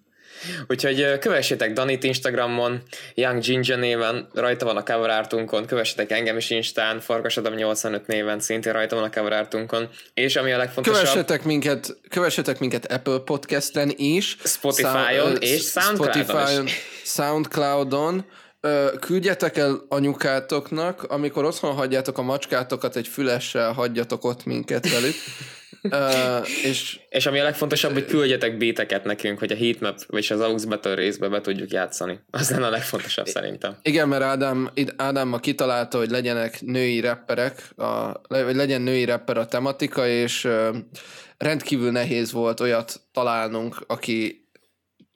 Úgyhogy 0.68 1.20
kövessétek 1.20 1.74
Danit 1.74 2.04
Instagramon, 2.04 2.82
Young 3.14 3.42
Ginger 3.42 3.78
néven, 3.78 4.28
rajta 4.34 4.66
van 4.66 4.78
a 4.78 4.84
cover 4.84 5.10
artunkon, 5.10 5.66
kövessetek 5.66 6.12
engem 6.12 6.38
is 6.38 6.50
Instán, 6.50 7.00
Farkasadam 7.00 7.54
85 7.54 8.08
néven, 8.08 8.40
szintén 8.40 8.74
rajta 8.74 8.96
van 8.96 9.04
a 9.04 9.10
cover 9.10 9.34
artunkon, 9.34 9.90
és 10.14 10.36
ami 10.36 10.52
a 10.52 10.58
legfontosabb... 10.58 11.02
Kövessetek 11.02 11.44
minket, 11.44 11.98
kövessetek 12.10 12.60
minket 12.60 12.92
Apple 12.92 13.20
Podcast-en 13.20 13.94
is, 13.96 14.38
Spotify-on 14.44 15.38
és 15.40 15.62
Soundcloud-on 15.62 16.68
Soundcloud-on, 17.04 18.26
küldjetek 19.00 19.58
el 19.58 19.86
anyukátoknak, 19.90 21.04
amikor 21.04 21.46
otthon 21.46 21.74
hagyjátok 21.74 22.18
a 22.18 22.22
macskátokat, 22.22 22.96
egy 22.96 23.08
fülessel 23.08 23.72
hagyjatok 23.72 24.24
ott 24.24 24.46
minket 24.46 24.92
velük. 24.92 25.16
Uh, 25.92 26.50
és, 26.70 27.00
és 27.10 27.26
ami 27.26 27.40
a 27.40 27.44
legfontosabb, 27.44 27.94
hogy 27.94 28.06
küldjetek 28.06 28.58
béteket 28.58 29.04
nekünk, 29.04 29.40
hogy 29.40 29.52
a 29.52 29.56
heatmap 29.56 30.00
vagy 30.08 30.28
az 30.30 30.40
AUX 30.40 30.64
Battle 30.64 30.96
részbe 30.96 31.28
be 31.28 31.42
tudjuk 31.42 31.72
játszani. 31.72 32.20
Az 32.32 32.50
lenne 32.50 32.66
a 32.66 32.70
legfontosabb 32.70 33.26
szerintem. 33.26 33.78
Igen, 33.82 34.08
mert 34.08 34.24
Ádám, 34.24 34.72
Ádám 34.98 35.28
ma 35.28 35.40
kitalálta, 35.40 35.98
hogy 35.98 36.10
legyenek 36.10 36.62
női 36.62 37.00
rapperek, 37.00 37.70
a, 37.78 38.22
vagy 38.28 38.56
legyen 38.56 38.82
női 38.82 39.06
rapper 39.06 39.38
a 39.38 39.46
tematika, 39.46 40.08
és 40.08 40.48
rendkívül 41.38 41.92
nehéz 41.92 42.32
volt 42.32 42.60
olyat 42.60 43.02
találnunk, 43.12 43.84
aki 43.88 44.44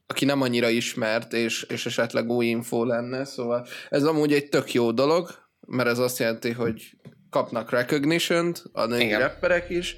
aki 0.07 0.25
nem 0.25 0.41
annyira 0.41 0.69
ismert, 0.69 1.33
és, 1.33 1.63
és 1.63 1.85
esetleg 1.85 2.29
új 2.29 2.45
info 2.45 2.85
lenne, 2.85 3.25
szóval 3.25 3.67
ez 3.89 4.03
amúgy 4.03 4.33
egy 4.33 4.49
tök 4.49 4.73
jó 4.73 4.91
dolog, 4.91 5.29
mert 5.67 5.89
ez 5.89 5.99
azt 5.99 6.19
jelenti, 6.19 6.51
hogy 6.51 6.97
kapnak 7.29 7.69
recognition-t 7.69 8.63
a 8.71 8.85
női 8.85 9.03
Igen. 9.03 9.19
rapperek 9.19 9.69
is, 9.69 9.97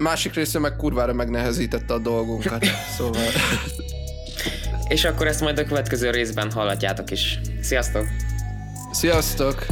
másik 0.00 0.34
része 0.34 0.58
meg 0.58 0.76
kurvára 0.76 1.12
megnehezítette 1.12 1.94
a 1.94 1.98
dolgunkat. 1.98 2.66
Szóval... 2.96 3.22
És 4.88 5.04
akkor 5.04 5.26
ezt 5.26 5.40
majd 5.40 5.58
a 5.58 5.64
következő 5.64 6.10
részben 6.10 6.52
hallatjátok 6.52 7.10
is. 7.10 7.40
Sziasztok! 7.60 8.06
Sziasztok! 8.92 9.66